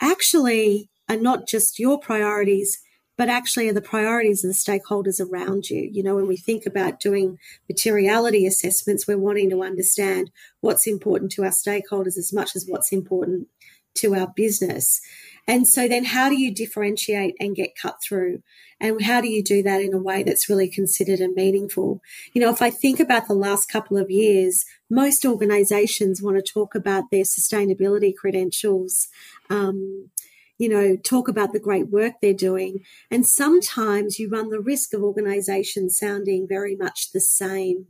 actually 0.00 0.90
are 1.08 1.16
not 1.16 1.48
just 1.48 1.80
your 1.80 1.98
priorities, 1.98 2.78
but 3.16 3.28
actually 3.28 3.68
are 3.68 3.74
the 3.74 3.80
priorities 3.80 4.44
of 4.44 4.50
the 4.50 4.54
stakeholders 4.54 5.20
around 5.20 5.70
you. 5.70 5.88
You 5.92 6.02
know, 6.02 6.16
when 6.16 6.26
we 6.26 6.36
think 6.36 6.66
about 6.66 7.00
doing 7.00 7.38
materiality 7.68 8.46
assessments, 8.46 9.06
we're 9.06 9.18
wanting 9.18 9.50
to 9.50 9.62
understand 9.62 10.30
what's 10.60 10.86
important 10.86 11.32
to 11.32 11.44
our 11.44 11.50
stakeholders 11.50 12.18
as 12.18 12.32
much 12.32 12.56
as 12.56 12.66
what's 12.66 12.92
important 12.92 13.48
to 13.96 14.14
our 14.14 14.32
business. 14.34 15.00
And 15.46 15.68
so 15.68 15.86
then 15.86 16.04
how 16.04 16.28
do 16.28 16.40
you 16.40 16.52
differentiate 16.52 17.34
and 17.38 17.54
get 17.54 17.76
cut 17.80 17.96
through? 18.02 18.42
And 18.80 19.02
how 19.02 19.20
do 19.20 19.28
you 19.28 19.42
do 19.42 19.62
that 19.62 19.80
in 19.80 19.94
a 19.94 19.98
way 19.98 20.22
that's 20.22 20.48
really 20.48 20.68
considered 20.68 21.20
and 21.20 21.34
meaningful? 21.34 22.00
You 22.32 22.42
know, 22.42 22.50
if 22.50 22.62
I 22.62 22.70
think 22.70 22.98
about 22.98 23.28
the 23.28 23.34
last 23.34 23.66
couple 23.66 23.96
of 23.96 24.10
years, 24.10 24.64
most 24.90 25.24
organizations 25.24 26.22
want 26.22 26.36
to 26.36 26.52
talk 26.52 26.74
about 26.74 27.04
their 27.10 27.24
sustainability 27.24 28.14
credentials, 28.14 29.08
um, 29.50 30.10
you 30.58 30.68
know, 30.68 30.96
talk 30.96 31.28
about 31.28 31.52
the 31.52 31.60
great 31.60 31.88
work 31.88 32.14
they're 32.20 32.32
doing. 32.32 32.84
And 33.10 33.26
sometimes 33.26 34.18
you 34.18 34.28
run 34.28 34.50
the 34.50 34.60
risk 34.60 34.94
of 34.94 35.02
organizations 35.02 35.98
sounding 35.98 36.46
very 36.48 36.76
much 36.76 37.12
the 37.12 37.20
same. 37.20 37.86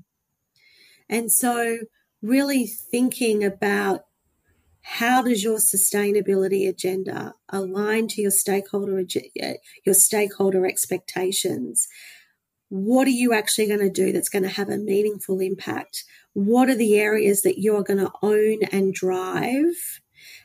And 1.09 1.31
so 1.31 1.81
really 2.23 2.67
thinking 2.67 3.45
about 3.45 4.07
how 4.85 5.23
does 5.23 5.43
your 5.43 5.59
sustainability 5.59 6.69
agenda 6.69 7.35
align 7.49 8.07
to 8.09 8.21
your 8.21 8.31
stakeholder 8.31 9.03
your 9.85 9.95
stakeholder 9.95 10.67
expectations 10.67 11.89
what 12.69 13.07
are 13.07 13.11
you 13.11 13.33
actually 13.33 13.67
going 13.67 13.81
to 13.81 13.91
do 13.91 14.13
that's 14.13 14.29
going 14.29 14.43
to 14.43 14.49
have 14.49 14.69
a 14.69 14.77
meaningful 14.77 15.41
impact 15.41 16.05
what 16.35 16.69
are 16.69 16.75
the 16.75 16.99
areas 16.99 17.43
that 17.43 17.59
you're 17.59 17.83
going 17.83 17.99
to 17.99 18.13
own 18.23 18.59
and 18.73 18.93
drive 18.93 20.01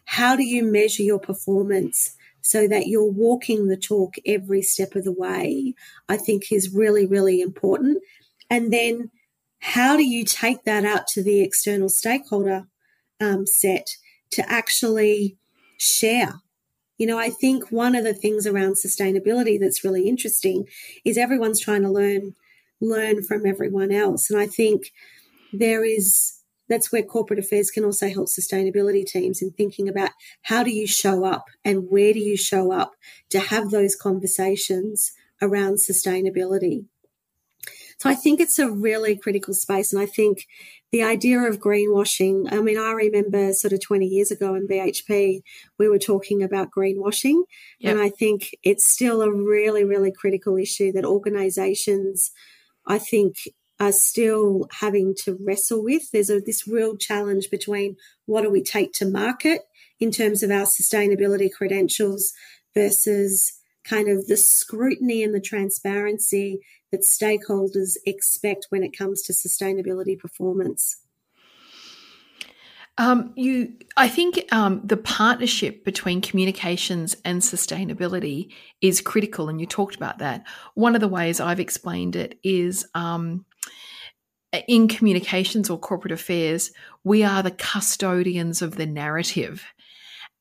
how 0.09 0.35
do 0.35 0.43
you 0.43 0.63
measure 0.63 1.03
your 1.03 1.19
performance 1.19 2.15
so 2.41 2.67
that 2.67 2.87
you're 2.87 3.11
walking 3.11 3.67
the 3.67 3.77
talk 3.77 4.15
every 4.25 4.61
step 4.61 4.95
of 4.95 5.03
the 5.03 5.11
way 5.11 5.73
i 6.07 6.17
think 6.17 6.51
is 6.51 6.73
really 6.73 7.05
really 7.05 7.41
important 7.41 7.97
and 8.49 8.73
then 8.73 9.09
how 9.59 9.97
do 9.97 10.03
you 10.03 10.23
take 10.23 10.63
that 10.63 10.85
out 10.85 11.05
to 11.07 11.21
the 11.21 11.41
external 11.41 11.89
stakeholder 11.89 12.65
um, 13.19 13.45
set 13.45 13.97
to 14.31 14.49
actually 14.51 15.37
share. 15.77 16.35
You 16.97 17.07
know, 17.07 17.17
I 17.17 17.29
think 17.29 17.71
one 17.71 17.95
of 17.95 18.03
the 18.03 18.13
things 18.13 18.45
around 18.45 18.73
sustainability 18.73 19.59
that's 19.59 19.83
really 19.83 20.07
interesting 20.07 20.67
is 21.05 21.17
everyone's 21.17 21.61
trying 21.61 21.83
to 21.83 21.89
learn 21.89 22.35
learn 22.81 23.23
from 23.23 23.45
everyone 23.45 23.91
else. 23.91 24.29
And 24.29 24.39
I 24.39 24.47
think 24.47 24.93
there 25.51 25.83
is 25.83 26.38
that's 26.69 26.91
where 26.91 27.03
corporate 27.03 27.39
affairs 27.39 27.71
can 27.71 27.83
also 27.83 28.09
help 28.09 28.27
sustainability 28.27 29.05
teams 29.05 29.41
in 29.41 29.51
thinking 29.51 29.89
about 29.89 30.11
how 30.43 30.63
do 30.63 30.71
you 30.71 30.87
show 30.87 31.25
up 31.25 31.45
and 31.65 31.89
where 31.89 32.13
do 32.13 32.19
you 32.19 32.37
show 32.37 32.71
up 32.71 32.93
to 33.29 33.39
have 33.39 33.71
those 33.71 33.95
conversations 33.95 35.11
around 35.41 35.75
sustainability. 35.75 36.85
So 37.99 38.09
I 38.09 38.15
think 38.15 38.39
it's 38.39 38.59
a 38.59 38.71
really 38.71 39.17
critical 39.17 39.53
space. 39.53 39.91
And 39.91 40.01
I 40.01 40.05
think 40.05 40.47
the 40.91 41.03
idea 41.03 41.41
of 41.41 41.59
greenwashing, 41.59 42.51
I 42.51 42.61
mean, 42.61 42.77
I 42.77 42.91
remember 42.91 43.51
sort 43.51 43.73
of 43.73 43.81
20 43.81 44.05
years 44.05 44.31
ago 44.31 44.55
in 44.55 44.69
BHP, 44.69 45.41
we 45.77 45.89
were 45.89 45.99
talking 45.99 46.41
about 46.41 46.71
greenwashing. 46.71 47.43
Yep. 47.79 47.91
And 47.91 48.01
I 48.01 48.09
think 48.09 48.51
it's 48.63 48.89
still 48.89 49.21
a 49.21 49.31
really, 49.31 49.83
really 49.83 50.13
critical 50.13 50.55
issue 50.55 50.93
that 50.93 51.03
organizations, 51.03 52.31
I 52.87 52.99
think, 52.99 53.35
are 53.79 53.91
still 53.91 54.67
having 54.79 55.15
to 55.23 55.37
wrestle 55.41 55.83
with. 55.83 56.11
There's 56.11 56.29
a, 56.29 56.39
this 56.39 56.67
real 56.67 56.97
challenge 56.97 57.49
between 57.49 57.95
what 58.25 58.41
do 58.41 58.49
we 58.49 58.61
take 58.61 58.93
to 58.93 59.05
market 59.05 59.61
in 59.99 60.11
terms 60.11 60.43
of 60.43 60.51
our 60.51 60.65
sustainability 60.65 61.51
credentials 61.51 62.33
versus 62.73 63.53
kind 63.83 64.09
of 64.09 64.27
the 64.27 64.37
scrutiny 64.37 65.23
and 65.23 65.33
the 65.33 65.41
transparency 65.41 66.59
that 66.91 67.01
stakeholders 67.01 67.95
expect 68.05 68.67
when 68.69 68.83
it 68.83 68.97
comes 68.97 69.21
to 69.23 69.33
sustainability 69.33 70.17
performance? 70.17 71.01
Um, 72.97 73.31
you, 73.37 73.77
I 73.95 74.09
think 74.09 74.45
um, 74.51 74.81
the 74.83 74.97
partnership 74.97 75.85
between 75.85 76.19
communications 76.19 77.15
and 77.23 77.41
sustainability 77.41 78.51
is 78.81 78.99
critical, 78.99 79.47
and 79.47 79.61
you 79.61 79.65
talked 79.65 79.95
about 79.95 80.17
that. 80.17 80.45
One 80.73 80.95
of 80.95 81.01
the 81.01 81.07
ways 81.07 81.39
I've 81.39 81.61
explained 81.61 82.17
it 82.17 82.37
is 82.43 82.85
um, 82.93 83.45
in 84.67 84.87
communications 84.87 85.69
or 85.69 85.77
corporate 85.77 86.11
affairs, 86.11 86.71
we 87.03 87.23
are 87.23 87.43
the 87.43 87.51
custodians 87.51 88.61
of 88.61 88.75
the 88.75 88.85
narrative, 88.85 89.63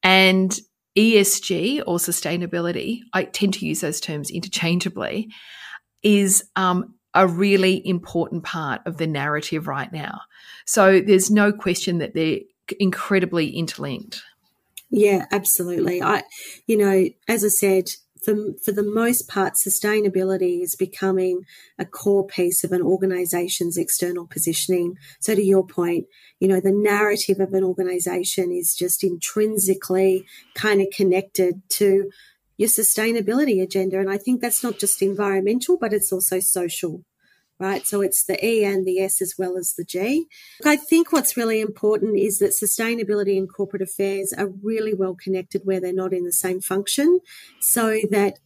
and 0.03 0.59
ESG 0.97 1.83
or 1.87 1.99
sustainability. 1.99 3.01
I 3.13 3.25
tend 3.25 3.55
to 3.55 3.67
use 3.67 3.81
those 3.81 4.01
terms 4.01 4.31
interchangeably 4.31 5.29
is 6.03 6.45
um, 6.57 6.95
a 7.15 7.27
really 7.27 7.87
important 7.87 8.45
part 8.45 8.81
of 8.87 8.97
the 8.97 9.07
narrative 9.07 9.67
right 9.67 9.93
now. 9.93 10.21
So 10.67 11.01
there's 11.01 11.31
no 11.31 11.53
question 11.53 11.99
that 11.99 12.15
they're 12.15 12.41
incredibly 12.79 13.51
interlinked. 13.51 14.23
Yeah, 14.91 15.27
absolutely. 15.33 16.03
I, 16.03 16.23
you 16.67 16.77
know, 16.79 17.09
as 17.29 17.45
I 17.45 17.49
said, 17.49 17.91
for, 18.23 18.53
for 18.63 18.73
the 18.73 18.83
most 18.83 19.29
part, 19.29 19.55
sustainability 19.55 20.63
is 20.63 20.75
becoming 20.75 21.45
a 21.79 21.85
core 21.85 22.27
piece 22.27 22.65
of 22.65 22.73
an 22.73 22.83
organization's 22.83 23.77
external 23.77 24.27
positioning. 24.27 24.97
So, 25.21 25.35
to 25.35 25.43
your 25.43 25.67
point, 25.67 26.07
you 26.41 26.49
know, 26.49 26.61
the 26.61 26.73
narrative 26.73 27.41
of 27.41 27.53
an 27.53 27.65
organization 27.65 28.53
is 28.53 28.75
just 28.75 29.05
intrinsically 29.05 30.25
kind 30.55 30.81
of 30.81 30.89
connected 30.95 31.63
to 31.71 32.11
your 32.57 32.69
sustainability 32.69 33.63
agenda. 33.63 34.01
And 34.01 34.11
I 34.11 34.19
think 34.19 34.41
that's 34.41 34.63
not 34.63 34.79
just 34.79 35.01
environmental, 35.01 35.79
but 35.79 35.93
it's 35.93 36.13
also 36.13 36.41
social, 36.41 37.05
right? 37.59 37.87
So 37.87 38.01
it's 38.01 38.25
the 38.25 38.45
E 38.45 38.65
and 38.65 38.87
the 38.87 39.01
S 39.01 39.21
as 39.21 39.35
well 39.39 39.57
as 39.57 39.75
the 39.75 39.85
G. 39.85 40.27
I 40.65 40.77
think 40.77 41.13
what's 41.13 41.37
really 41.37 41.61
important 41.61 42.19
is 42.19 42.39
that 42.39 42.51
sustainability 42.51 43.37
and 43.37 43.53
corporate 43.53 43.83
affairs 43.83 44.33
are 44.37 44.49
really 44.63 44.95
well 44.95 45.15
connected 45.15 45.63
where 45.65 45.81
they're 45.81 45.93
not 45.93 46.13
in 46.13 46.25
the 46.25 46.33
same 46.33 46.61
function 46.61 47.21
so 47.61 48.01
that, 48.11 48.39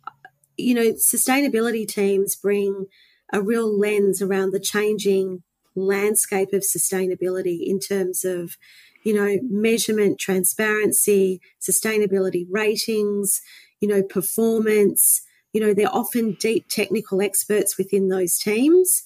you 0.56 0.74
know, 0.74 0.92
sustainability 0.92 1.86
teams 1.86 2.36
bring 2.36 2.86
a 3.32 3.40
real 3.40 3.78
lens 3.78 4.20
around 4.20 4.52
the 4.52 4.60
changing 4.60 5.42
landscape 5.74 6.52
of 6.52 6.62
sustainability 6.62 7.66
in 7.66 7.80
terms 7.80 8.24
of 8.24 8.56
you 9.02 9.14
know, 9.14 9.38
measurement, 9.48 10.18
transparency, 10.18 11.40
sustainability 11.60 12.46
ratings, 12.48 13.40
you 13.80 13.88
know, 13.88 14.02
performance. 14.02 15.22
You 15.52 15.60
know, 15.60 15.74
they're 15.74 15.94
often 15.94 16.32
deep 16.34 16.68
technical 16.68 17.20
experts 17.20 17.76
within 17.76 18.08
those 18.08 18.38
teams. 18.38 19.04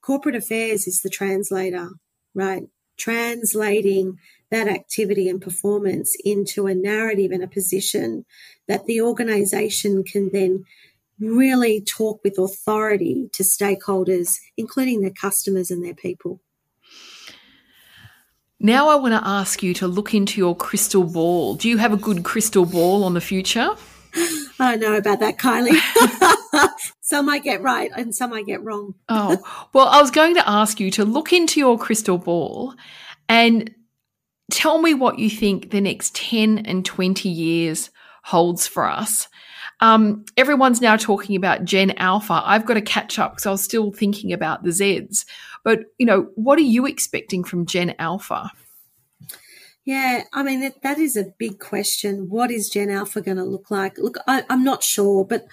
Corporate 0.00 0.36
affairs 0.36 0.86
is 0.86 1.02
the 1.02 1.10
translator, 1.10 1.90
right? 2.34 2.64
Translating 2.96 4.18
that 4.50 4.68
activity 4.68 5.28
and 5.28 5.42
performance 5.42 6.16
into 6.24 6.66
a 6.66 6.74
narrative 6.74 7.32
and 7.32 7.42
a 7.42 7.48
position 7.48 8.24
that 8.66 8.86
the 8.86 9.00
organization 9.00 10.04
can 10.04 10.30
then 10.32 10.64
really 11.20 11.80
talk 11.80 12.22
with 12.22 12.38
authority 12.38 13.28
to 13.32 13.42
stakeholders, 13.42 14.38
including 14.56 15.00
their 15.00 15.10
customers 15.10 15.70
and 15.70 15.84
their 15.84 15.94
people. 15.94 16.40
Now, 18.60 18.88
I 18.88 18.96
want 18.96 19.14
to 19.14 19.28
ask 19.28 19.62
you 19.62 19.72
to 19.74 19.86
look 19.86 20.14
into 20.14 20.40
your 20.40 20.56
crystal 20.56 21.04
ball. 21.04 21.54
Do 21.54 21.68
you 21.68 21.76
have 21.76 21.92
a 21.92 21.96
good 21.96 22.24
crystal 22.24 22.64
ball 22.64 23.04
on 23.04 23.14
the 23.14 23.20
future? 23.20 23.76
I 24.58 24.76
don't 24.76 24.80
know 24.80 24.96
about 24.96 25.20
that, 25.20 25.38
Kylie. 25.38 25.78
some 27.00 27.28
I 27.28 27.38
get 27.38 27.62
right 27.62 27.90
and 27.96 28.14
some 28.14 28.32
I 28.32 28.42
get 28.42 28.62
wrong. 28.62 28.94
oh, 29.08 29.68
well, 29.72 29.88
I 29.88 30.00
was 30.00 30.10
going 30.10 30.34
to 30.34 30.48
ask 30.48 30.80
you 30.80 30.90
to 30.92 31.04
look 31.04 31.32
into 31.32 31.60
your 31.60 31.78
crystal 31.78 32.18
ball 32.18 32.74
and 33.28 33.72
tell 34.50 34.80
me 34.80 34.94
what 34.94 35.18
you 35.18 35.30
think 35.30 35.70
the 35.70 35.80
next 35.80 36.14
10 36.14 36.58
and 36.58 36.84
20 36.84 37.28
years 37.28 37.90
holds 38.24 38.66
for 38.66 38.84
us. 38.84 39.28
Um, 39.80 40.24
everyone's 40.36 40.80
now 40.80 40.96
talking 40.96 41.36
about 41.36 41.64
Gen 41.64 41.92
Alpha. 41.92 42.42
I've 42.44 42.66
got 42.66 42.74
to 42.74 42.80
catch 42.80 43.18
up 43.18 43.32
because 43.32 43.46
I 43.46 43.50
was 43.52 43.62
still 43.62 43.92
thinking 43.92 44.32
about 44.32 44.64
the 44.64 44.70
Zs. 44.70 45.24
But, 45.64 45.80
you 45.98 46.06
know, 46.06 46.28
what 46.34 46.58
are 46.58 46.62
you 46.62 46.86
expecting 46.86 47.44
from 47.44 47.66
Gen 47.66 47.94
Alpha? 47.98 48.50
Yeah, 49.88 50.24
I 50.34 50.42
mean, 50.42 50.60
that, 50.60 50.82
that 50.82 50.98
is 50.98 51.16
a 51.16 51.32
big 51.38 51.60
question. 51.60 52.28
What 52.28 52.50
is 52.50 52.68
Gen 52.68 52.90
Alpha 52.90 53.22
going 53.22 53.38
to 53.38 53.42
look 53.42 53.70
like? 53.70 53.96
Look, 53.96 54.18
I, 54.26 54.44
I'm 54.50 54.62
not 54.62 54.82
sure, 54.82 55.24
but 55.24 55.46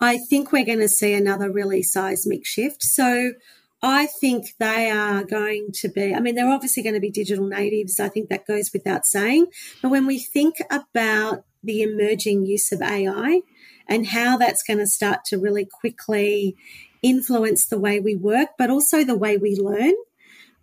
I 0.00 0.18
think 0.28 0.50
we're 0.50 0.64
going 0.64 0.80
to 0.80 0.88
see 0.88 1.14
another 1.14 1.52
really 1.52 1.84
seismic 1.84 2.44
shift. 2.44 2.82
So 2.82 3.34
I 3.80 4.06
think 4.06 4.54
they 4.58 4.90
are 4.90 5.22
going 5.22 5.68
to 5.74 5.88
be, 5.88 6.12
I 6.12 6.18
mean, 6.18 6.34
they're 6.34 6.50
obviously 6.50 6.82
going 6.82 6.96
to 6.96 7.00
be 7.00 7.12
digital 7.12 7.46
natives. 7.46 8.00
I 8.00 8.08
think 8.08 8.28
that 8.28 8.44
goes 8.44 8.72
without 8.72 9.06
saying. 9.06 9.46
But 9.82 9.92
when 9.92 10.04
we 10.04 10.18
think 10.18 10.56
about 10.68 11.44
the 11.62 11.82
emerging 11.82 12.46
use 12.46 12.72
of 12.72 12.82
AI 12.82 13.42
and 13.86 14.08
how 14.08 14.36
that's 14.36 14.64
going 14.64 14.80
to 14.80 14.86
start 14.88 15.20
to 15.26 15.38
really 15.38 15.64
quickly 15.64 16.56
influence 17.02 17.68
the 17.68 17.78
way 17.78 18.00
we 18.00 18.16
work, 18.16 18.48
but 18.58 18.68
also 18.68 19.04
the 19.04 19.16
way 19.16 19.36
we 19.36 19.54
learn, 19.54 19.94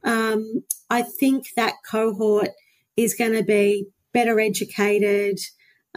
um, 0.03 0.65
I 0.89 1.03
think 1.03 1.53
that 1.55 1.75
cohort 1.89 2.49
is 2.97 3.13
going 3.13 3.33
to 3.33 3.43
be 3.43 3.87
better 4.13 4.39
educated, 4.39 5.39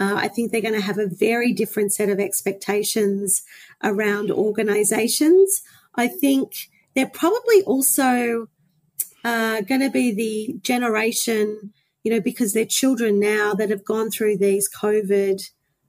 Uh, 0.01 0.17
I 0.17 0.29
think 0.29 0.51
they're 0.51 0.69
going 0.69 0.81
to 0.81 0.91
have 0.91 0.99
a 0.99 1.15
very 1.29 1.53
different 1.53 1.93
set 1.93 2.09
of 2.09 2.19
expectations 2.19 3.43
around 3.83 4.31
organizations. 4.31 5.63
I 5.95 6.09
think 6.09 6.71
they're 6.95 7.19
probably 7.23 7.63
also 7.67 8.47
uh, 9.25 9.61
going 9.61 9.83
to 9.83 9.91
be 9.91 10.15
the 10.15 10.59
generation, 10.63 11.73
you 12.03 12.11
know, 12.13 12.21
because 12.21 12.53
they're 12.53 12.79
children 12.81 13.21
now 13.21 13.53
that 13.55 13.71
have 13.71 13.85
gone 13.85 14.11
through 14.11 14.39
these 14.39 14.71
COVID, 14.83 15.43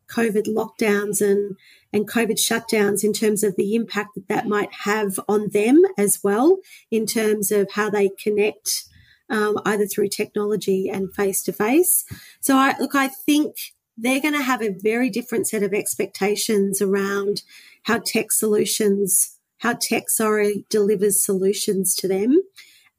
COVID 0.08 0.48
lockdowns 0.48 1.22
and 1.22 1.56
and 1.94 2.08
COVID 2.08 2.40
shutdowns 2.40 3.04
in 3.04 3.14
terms 3.14 3.44
of 3.44 3.56
the 3.56 3.76
impact 3.76 4.16
that 4.16 4.28
that 4.28 4.48
might 4.48 4.74
have 4.86 5.20
on 5.28 5.50
them 5.50 5.84
as 5.98 6.20
well, 6.24 6.60
in 6.90 7.06
terms 7.06 7.52
of 7.52 7.72
how 7.74 7.90
they 7.90 8.10
connect 8.10 8.86
um, 9.32 9.58
either 9.66 9.88
through 9.88 10.10
technology 10.10 10.90
and 10.90 11.14
face 11.16 11.42
to 11.44 11.54
face. 11.54 12.06
So 12.42 12.58
I 12.58 12.76
look, 12.80 12.94
I 12.94 13.08
think 13.08 13.56
they're 13.98 14.22
going 14.22 14.34
to 14.34 14.44
have 14.44 14.62
a 14.62 14.76
very 14.78 15.10
different 15.10 15.48
set 15.48 15.64
of 15.64 15.74
expectations 15.74 16.82
around 16.82 17.44
how 17.84 18.02
tech 18.06 18.32
solutions, 18.32 19.38
how 19.60 19.74
tech, 19.74 20.10
sorry, 20.10 20.66
delivers 20.70 21.24
solutions 21.24 21.96
to 21.96 22.08
them. 22.08 22.42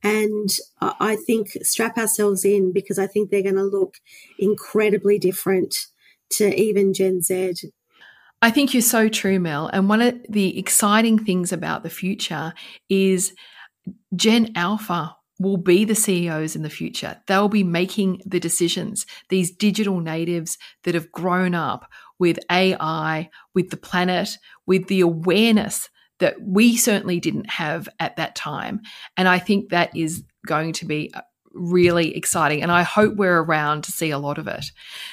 And 0.03 0.51
I 0.81 1.15
think 1.15 1.51
strap 1.63 1.97
ourselves 1.97 2.45
in 2.45 2.73
because 2.73 2.99
I 2.99 3.07
think 3.07 3.31
they're 3.31 3.43
going 3.43 3.55
to 3.55 3.63
look 3.63 3.99
incredibly 4.39 5.19
different 5.19 5.77
to 6.31 6.53
even 6.61 6.93
Gen 6.93 7.21
Z. 7.23 7.55
I 8.41 8.51
think 8.51 8.75
you're 8.75 8.83
so 8.83 9.09
true, 9.09 9.39
Mel. 9.39 9.69
And 9.73 9.89
one 9.89 10.03
of 10.03 10.17
the 10.29 10.59
exciting 10.59 11.19
things 11.21 11.53
about 11.53 11.85
the 11.85 11.91
future 11.91 12.53
is 12.89 13.33
Gen 14.17 14.53
Alpha 14.57 15.15
will 15.43 15.57
be 15.57 15.85
the 15.85 15.95
CEOs 15.95 16.57
in 16.57 16.63
the 16.63 16.71
future. 16.71 17.21
They'll 17.27 17.49
be 17.49 17.65
making 17.65 18.23
the 18.25 18.41
decisions. 18.41 19.07
These 19.29 19.55
digital 19.55 20.01
natives 20.01 20.57
that 20.85 20.95
have 20.95 21.13
grown 21.13 21.55
up 21.55 21.91
with 22.19 22.39
AI, 22.51 23.29
with 23.55 23.71
the 23.71 23.77
planet, 23.77 24.31
with 24.67 24.87
the 24.89 25.01
awareness 25.01 25.89
that 26.21 26.37
we 26.41 26.77
certainly 26.77 27.19
didn't 27.19 27.51
have 27.51 27.89
at 27.99 28.17
that 28.17 28.37
time. 28.37 28.81
And 29.17 29.27
I 29.27 29.39
think 29.39 29.71
that 29.71 29.97
is 29.97 30.23
going 30.47 30.73
to 30.75 30.87
be 30.87 31.13
really 31.55 32.17
exciting. 32.17 32.63
And 32.63 32.73
I 32.73 32.83
hope 32.83 33.17
we're 33.17 33.43
around 33.43 33.85
to 33.85 33.93
see 33.93 34.11
a 34.11 34.19
lot 34.19 34.39
of 34.39 34.47
it. 34.47 34.67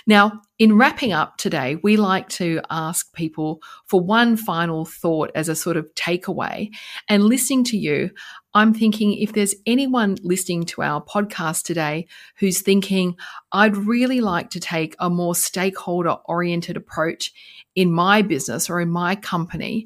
Now, 0.07 0.41
in 0.57 0.77
wrapping 0.77 1.13
up 1.13 1.37
today, 1.37 1.77
we 1.83 1.97
like 1.97 2.27
to 2.29 2.61
ask 2.69 3.13
people 3.13 3.61
for 3.87 4.01
one 4.01 4.35
final 4.37 4.85
thought 4.85 5.31
as 5.35 5.49
a 5.49 5.55
sort 5.55 5.77
of 5.77 5.93
takeaway. 5.95 6.69
And 7.07 7.23
listening 7.23 7.63
to 7.65 7.77
you, 7.77 8.11
I'm 8.53 8.73
thinking 8.73 9.13
if 9.13 9.33
there's 9.33 9.55
anyone 9.65 10.17
listening 10.23 10.65
to 10.65 10.81
our 10.81 11.03
podcast 11.03 11.63
today 11.63 12.07
who's 12.37 12.61
thinking, 12.61 13.15
I'd 13.51 13.77
really 13.77 14.21
like 14.21 14.49
to 14.51 14.59
take 14.59 14.95
a 14.99 15.09
more 15.09 15.35
stakeholder 15.35 16.17
oriented 16.25 16.75
approach 16.75 17.31
in 17.75 17.91
my 17.91 18.21
business 18.21 18.69
or 18.69 18.81
in 18.81 18.89
my 18.89 19.15
company, 19.15 19.85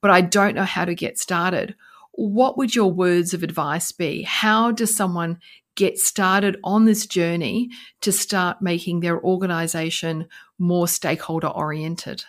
but 0.00 0.10
I 0.10 0.20
don't 0.20 0.56
know 0.56 0.64
how 0.64 0.84
to 0.84 0.94
get 0.94 1.18
started. 1.18 1.76
What 2.10 2.58
would 2.58 2.74
your 2.74 2.92
words 2.92 3.32
of 3.32 3.42
advice 3.42 3.92
be? 3.92 4.22
How 4.22 4.72
does 4.72 4.94
someone 4.94 5.38
get 5.74 5.98
started 5.98 6.58
on 6.64 6.84
this 6.84 7.06
journey 7.06 7.70
to 8.00 8.12
start 8.12 8.60
making 8.60 9.00
their 9.00 9.20
organization 9.22 10.28
more 10.58 10.88
stakeholder 10.88 11.48
oriented? 11.48 12.24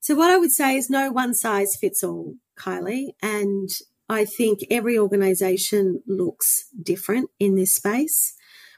So, 0.00 0.14
what 0.14 0.30
I 0.30 0.38
would 0.38 0.52
say 0.52 0.76
is 0.76 0.88
no 0.88 1.10
one 1.10 1.34
size 1.34 1.76
fits 1.76 2.02
all, 2.02 2.34
Kylie. 2.58 3.08
And 3.22 3.68
I 4.08 4.24
think 4.24 4.60
every 4.70 4.98
organization 4.98 6.02
looks 6.06 6.68
different 6.82 7.30
in 7.38 7.56
this 7.56 7.74
space. 7.74 8.34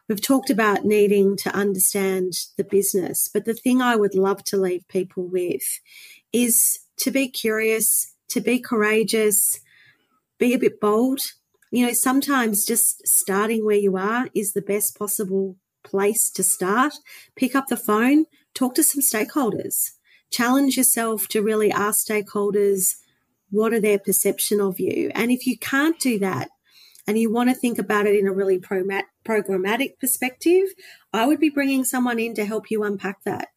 We've 0.09 0.21
talked 0.21 0.51
about 0.51 0.85
needing 0.85 1.37
to 1.37 1.55
understand 1.55 2.33
the 2.57 2.65
business, 2.65 3.29
but 3.33 3.45
the 3.45 3.55
thing 3.55 3.81
I 3.81 3.95
would 3.95 4.17
love 4.17 4.43
to 4.45 4.57
leave 4.57 4.89
people 4.89 5.29
with 5.29 5.63
is 6.33 6.81
to 6.97 7.13
be 7.13 7.29
curious, 7.29 8.13
to 8.31 8.41
be 8.41 8.59
courageous, 8.59 9.61
be 10.39 10.53
a 10.53 10.59
bit 10.59 10.81
bold, 10.81 11.21
you 11.71 11.87
know, 11.87 11.93
sometimes 11.93 12.65
just 12.65 13.07
starting 13.07 13.65
where 13.65 13.77
you 13.77 13.97
are 13.97 14.29
is 14.35 14.53
the 14.53 14.63
best 14.63 14.99
possible 14.99 15.57
place 15.83 16.31
to 16.31 16.43
start. 16.43 16.95
Pick 17.37 17.55
up 17.55 17.69
the 17.69 17.77
phone, 17.77 18.27
talk 18.55 18.75
to 18.75 18.83
some 18.83 19.01
stakeholders, 19.01 19.93
challenge 20.31 20.77
yourself 20.77 21.29
to 21.29 21.43
really 21.43 21.71
ask 21.71 22.07
stakeholders 22.07 22.97
what 23.51 23.73
are 23.73 23.81
their 23.81 23.99
perception 23.99 24.61
of 24.61 24.79
you. 24.79 25.11
And 25.15 25.31
if 25.31 25.47
you 25.47 25.59
can't 25.59 25.99
do 25.99 26.19
that, 26.19 26.51
and 27.07 27.19
you 27.19 27.33
want 27.33 27.51
to 27.51 27.57
think 27.57 27.79
about 27.79 28.07
it 28.07 28.15
in 28.15 28.29
a 28.29 28.33
really 28.33 28.59
programmatic 28.59 29.99
perspective, 29.99 30.69
I 31.13 31.27
would 31.27 31.41
be 31.41 31.51
bringing 31.51 31.85
someone 31.85 32.21
in 32.21 32.35
to 32.35 32.45
help 32.45 32.71
you 32.71 32.85
unpack 32.85 33.25
that. 33.25 33.49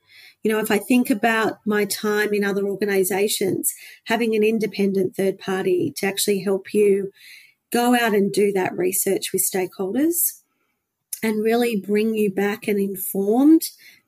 You 0.41 0.51
know, 0.51 0.59
if 0.59 0.71
I 0.71 0.77
think 0.77 1.09
about 1.09 1.59
my 1.65 1.85
time 1.85 2.33
in 2.33 2.43
other 2.43 2.65
organizations, 2.65 3.73
having 4.05 4.35
an 4.35 4.43
independent 4.43 5.15
third 5.15 5.37
party 5.37 5.93
to 5.97 6.07
actually 6.07 6.39
help 6.39 6.73
you 6.73 7.11
go 7.73 7.95
out 7.95 8.13
and 8.13 8.31
do 8.31 8.51
that 8.53 8.77
research 8.77 9.33
with 9.33 9.41
stakeholders 9.41 10.41
and 11.23 11.43
really 11.43 11.75
bring 11.75 12.13
you 12.13 12.31
back 12.31 12.67
an 12.67 12.77
informed 12.77 13.63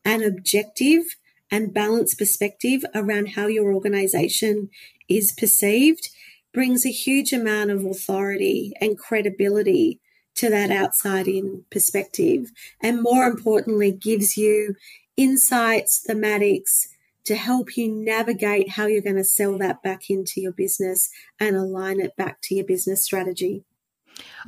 and 0.05 0.23
objective 0.23 1.03
and 1.49 1.73
balanced 1.73 2.19
perspective 2.19 2.85
around 2.93 3.29
how 3.29 3.47
your 3.47 3.73
organization 3.73 4.69
is 5.09 5.33
perceived 5.37 6.09
brings 6.53 6.85
a 6.85 6.91
huge 6.91 7.33
amount 7.33 7.71
of 7.71 7.83
authority 7.83 8.73
and 8.79 8.99
credibility 8.99 9.99
to 10.35 10.49
that 10.49 10.69
outside 10.69 11.27
in 11.27 11.63
perspective. 11.71 12.51
And 12.81 13.01
more 13.01 13.25
importantly, 13.25 13.91
gives 13.91 14.37
you 14.37 14.75
insights, 15.17 16.05
thematics, 16.07 16.87
to 17.25 17.35
help 17.35 17.75
you 17.75 17.91
navigate 17.91 18.69
how 18.69 18.85
you're 18.85 19.01
going 19.01 19.15
to 19.15 19.23
sell 19.23 19.57
that 19.57 19.81
back 19.83 20.09
into 20.09 20.41
your 20.41 20.53
business 20.53 21.09
and 21.39 21.55
align 21.55 21.99
it 21.99 22.15
back 22.15 22.39
to 22.43 22.55
your 22.55 22.65
business 22.65 23.03
strategy. 23.03 23.63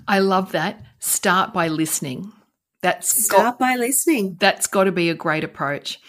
I 0.07 0.19
love 0.19 0.51
that. 0.53 0.81
Start 0.99 1.53
by 1.53 1.67
listening. 1.67 2.31
That's 2.81 3.25
start 3.25 3.57
got, 3.57 3.59
by 3.59 3.75
listening. 3.75 4.37
That's 4.39 4.67
got 4.67 4.85
to 4.85 4.91
be 4.91 5.09
a 5.09 5.15
great 5.15 5.43
approach. 5.43 5.99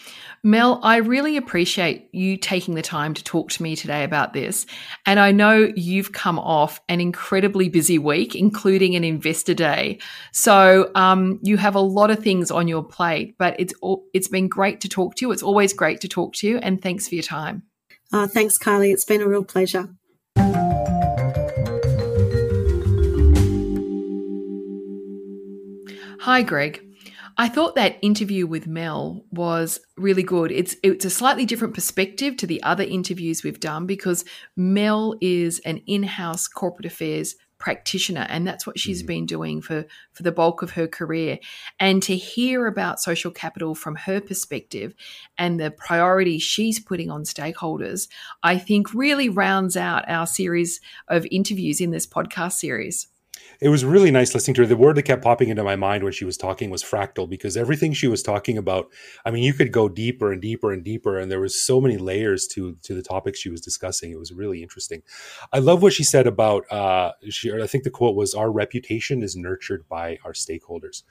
Mel, 0.44 0.80
I 0.82 0.96
really 0.96 1.36
appreciate 1.36 2.08
you 2.12 2.36
taking 2.36 2.74
the 2.74 2.82
time 2.82 3.14
to 3.14 3.24
talk 3.24 3.50
to 3.50 3.62
me 3.62 3.74
today 3.74 4.04
about 4.04 4.32
this. 4.32 4.66
And 5.04 5.18
I 5.18 5.32
know 5.32 5.72
you've 5.74 6.12
come 6.12 6.38
off 6.38 6.80
an 6.88 7.00
incredibly 7.00 7.68
busy 7.68 7.98
week, 7.98 8.34
including 8.34 8.94
an 8.94 9.04
investor 9.04 9.54
day. 9.54 9.98
So 10.32 10.90
um, 10.94 11.40
you 11.42 11.56
have 11.56 11.74
a 11.74 11.80
lot 11.80 12.10
of 12.10 12.20
things 12.20 12.50
on 12.50 12.68
your 12.68 12.84
plate, 12.84 13.36
but 13.38 13.56
it's 13.58 13.74
it's 14.14 14.28
been 14.28 14.48
great 14.48 14.80
to 14.82 14.88
talk 14.88 15.16
to 15.16 15.26
you. 15.26 15.32
It's 15.32 15.42
always 15.42 15.72
great 15.72 16.00
to 16.02 16.08
talk 16.08 16.34
to 16.34 16.48
you, 16.48 16.58
and 16.58 16.80
thanks 16.80 17.08
for 17.08 17.14
your 17.14 17.24
time. 17.24 17.64
Uh, 18.12 18.26
thanks, 18.26 18.58
Kylie. 18.58 18.92
It's 18.92 19.04
been 19.04 19.20
a 19.20 19.28
real 19.28 19.44
pleasure. 19.44 19.88
Hi, 26.20 26.42
Greg. 26.42 26.87
I 27.40 27.48
thought 27.48 27.76
that 27.76 27.98
interview 28.02 28.48
with 28.48 28.66
Mel 28.66 29.24
was 29.30 29.78
really 29.96 30.24
good. 30.24 30.50
It's 30.50 30.74
it's 30.82 31.04
a 31.04 31.10
slightly 31.10 31.46
different 31.46 31.72
perspective 31.72 32.36
to 32.38 32.48
the 32.48 32.60
other 32.64 32.82
interviews 32.82 33.44
we've 33.44 33.60
done 33.60 33.86
because 33.86 34.24
Mel 34.56 35.14
is 35.20 35.60
an 35.60 35.80
in-house 35.86 36.48
corporate 36.48 36.86
affairs 36.86 37.36
practitioner 37.58 38.26
and 38.28 38.46
that's 38.46 38.66
what 38.66 38.78
she's 38.78 39.02
mm. 39.02 39.06
been 39.06 39.26
doing 39.26 39.60
for 39.60 39.84
for 40.12 40.22
the 40.22 40.32
bulk 40.32 40.62
of 40.62 40.72
her 40.72 40.86
career 40.86 41.38
and 41.80 42.02
to 42.04 42.16
hear 42.16 42.66
about 42.66 43.00
social 43.00 43.32
capital 43.32 43.74
from 43.74 43.96
her 43.96 44.20
perspective 44.20 44.94
and 45.36 45.58
the 45.58 45.70
priority 45.72 46.38
she's 46.38 46.78
putting 46.78 47.10
on 47.10 47.24
stakeholders 47.24 48.06
i 48.44 48.56
think 48.56 48.94
really 48.94 49.28
rounds 49.28 49.76
out 49.76 50.08
our 50.08 50.24
series 50.24 50.80
of 51.08 51.26
interviews 51.32 51.80
in 51.80 51.90
this 51.90 52.06
podcast 52.06 52.52
series 52.52 53.08
it 53.60 53.68
was 53.70 53.84
really 53.84 54.10
nice 54.10 54.34
listening 54.34 54.54
to 54.54 54.62
her. 54.62 54.66
The 54.66 54.76
word 54.76 54.96
that 54.96 55.02
kept 55.02 55.22
popping 55.22 55.48
into 55.48 55.64
my 55.64 55.74
mind 55.74 56.04
when 56.04 56.12
she 56.12 56.24
was 56.24 56.36
talking 56.36 56.70
was 56.70 56.84
fractal 56.84 57.28
because 57.28 57.56
everything 57.56 57.92
she 57.92 58.06
was 58.06 58.22
talking 58.22 58.56
about, 58.56 58.86
I 59.24 59.30
mean, 59.30 59.42
you 59.42 59.52
could 59.52 59.72
go 59.72 59.88
deeper 59.88 60.32
and 60.32 60.40
deeper 60.40 60.72
and 60.72 60.84
deeper, 60.84 61.18
and 61.18 61.30
there 61.30 61.40
was 61.40 61.64
so 61.64 61.80
many 61.80 61.96
layers 61.96 62.46
to 62.48 62.76
to 62.82 62.94
the 62.94 63.02
topics 63.02 63.40
she 63.40 63.50
was 63.50 63.60
discussing. 63.60 64.12
It 64.12 64.18
was 64.18 64.32
really 64.32 64.62
interesting. 64.62 65.02
I 65.52 65.58
love 65.58 65.82
what 65.82 65.92
she 65.92 66.04
said 66.04 66.26
about. 66.26 66.70
Uh, 66.70 67.12
she, 67.28 67.52
I 67.52 67.66
think 67.66 67.84
the 67.84 67.90
quote 67.90 68.14
was, 68.14 68.34
"Our 68.34 68.50
reputation 68.50 69.22
is 69.22 69.36
nurtured 69.36 69.88
by 69.88 70.18
our 70.24 70.32
stakeholders." 70.32 71.02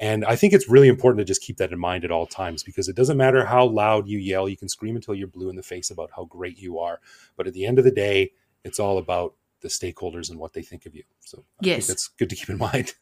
And 0.00 0.24
I 0.24 0.36
think 0.36 0.52
it's 0.52 0.68
really 0.68 0.86
important 0.86 1.18
to 1.18 1.24
just 1.24 1.42
keep 1.42 1.56
that 1.56 1.72
in 1.72 1.78
mind 1.78 2.04
at 2.04 2.12
all 2.12 2.26
times 2.26 2.62
because 2.62 2.88
it 2.88 2.94
doesn't 2.94 3.16
matter 3.16 3.44
how 3.44 3.66
loud 3.66 4.06
you 4.06 4.18
yell, 4.18 4.48
you 4.48 4.56
can 4.56 4.68
scream 4.68 4.94
until 4.94 5.14
you're 5.14 5.26
blue 5.26 5.50
in 5.50 5.56
the 5.56 5.62
face 5.62 5.90
about 5.90 6.10
how 6.14 6.24
great 6.24 6.56
you 6.56 6.78
are. 6.78 7.00
But 7.36 7.48
at 7.48 7.52
the 7.52 7.66
end 7.66 7.80
of 7.80 7.84
the 7.84 7.90
day, 7.90 8.30
it's 8.64 8.78
all 8.78 8.98
about 8.98 9.34
the 9.60 9.68
stakeholders 9.68 10.30
and 10.30 10.38
what 10.38 10.52
they 10.52 10.62
think 10.62 10.86
of 10.86 10.94
you. 10.94 11.04
So 11.20 11.44
I 11.62 11.66
yes. 11.66 11.86
that's 11.86 12.08
good 12.08 12.30
to 12.30 12.36
keep 12.36 12.48
in 12.48 12.58
mind. 12.72 12.94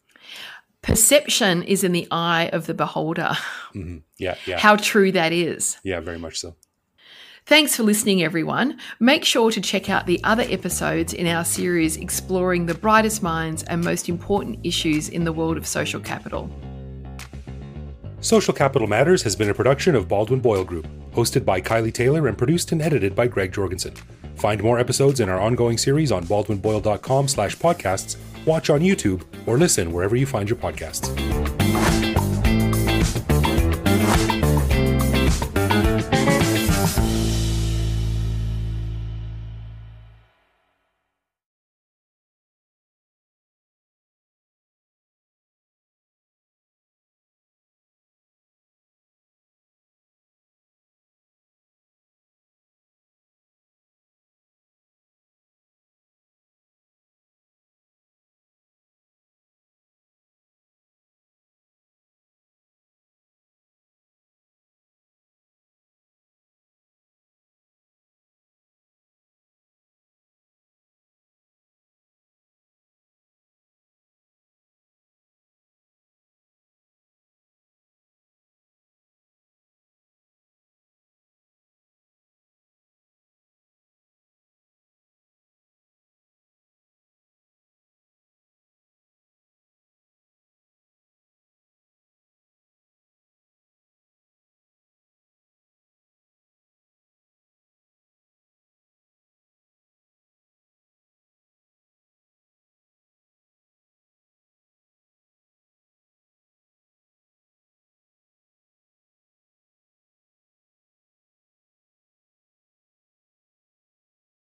Perception 0.83 1.63
is 1.63 1.83
in 1.83 1.93
the 1.93 2.07
eye 2.11 2.49
of 2.53 2.67
the 2.67 2.75
beholder. 2.75 3.37
Mm-hmm. 3.75 3.99
Yeah, 4.19 4.37
yeah. 4.47 4.59
How 4.59 4.77
true 4.77 5.11
that 5.13 5.33
is. 5.33 5.79
Yeah, 5.83 6.01
very 6.01 6.19
much 6.19 6.39
so. 6.39 6.55
Thanks 7.47 7.77
for 7.77 7.85
listening, 7.85 8.23
everyone. 8.23 8.79
Make 8.99 9.25
sure 9.25 9.53
to 9.53 9.61
check 9.61 9.89
out 9.89 10.07
the 10.07 10.23
other 10.25 10.45
episodes 10.49 11.13
in 11.13 11.29
our 11.29 11.45
series 11.45 11.97
exploring 11.97 12.67
the 12.67 12.75
brightest 12.75 13.23
minds 13.23 13.63
and 13.65 13.85
most 13.85 14.09
important 14.09 14.59
issues 14.65 15.09
in 15.09 15.25
the 15.25 15.33
world 15.33 15.57
of 15.57 15.65
social 15.65 16.01
capital. 16.01 16.51
Social 18.21 18.53
Capital 18.53 18.89
Matters 18.89 19.23
has 19.23 19.37
been 19.37 19.51
a 19.51 19.55
production 19.55 19.95
of 19.95 20.09
Baldwin 20.09 20.41
Boyle 20.41 20.65
Group, 20.65 20.89
hosted 21.13 21.45
by 21.45 21.61
Kylie 21.61 21.95
Taylor 21.95 22.27
and 22.27 22.37
produced 22.37 22.73
and 22.73 22.83
edited 22.83 23.15
by 23.15 23.29
Greg 23.29 23.53
Jorgensen. 23.53 23.95
Find 24.37 24.63
more 24.63 24.79
episodes 24.79 25.21
in 25.21 25.29
our 25.29 25.41
ongoing 25.41 25.79
series 25.79 26.13
on 26.13 26.25
baldwinboyle.com 26.25 27.29
slash 27.29 27.57
podcasts, 27.57 28.17
watch 28.47 28.71
on 28.71 28.81
YouTube, 28.81 29.23
or 29.47 29.59
listen 29.59 29.93
wherever 29.93 30.17
you 30.17 30.27
find 30.27 30.49
your 30.49 30.59
podcasts. 30.59 31.96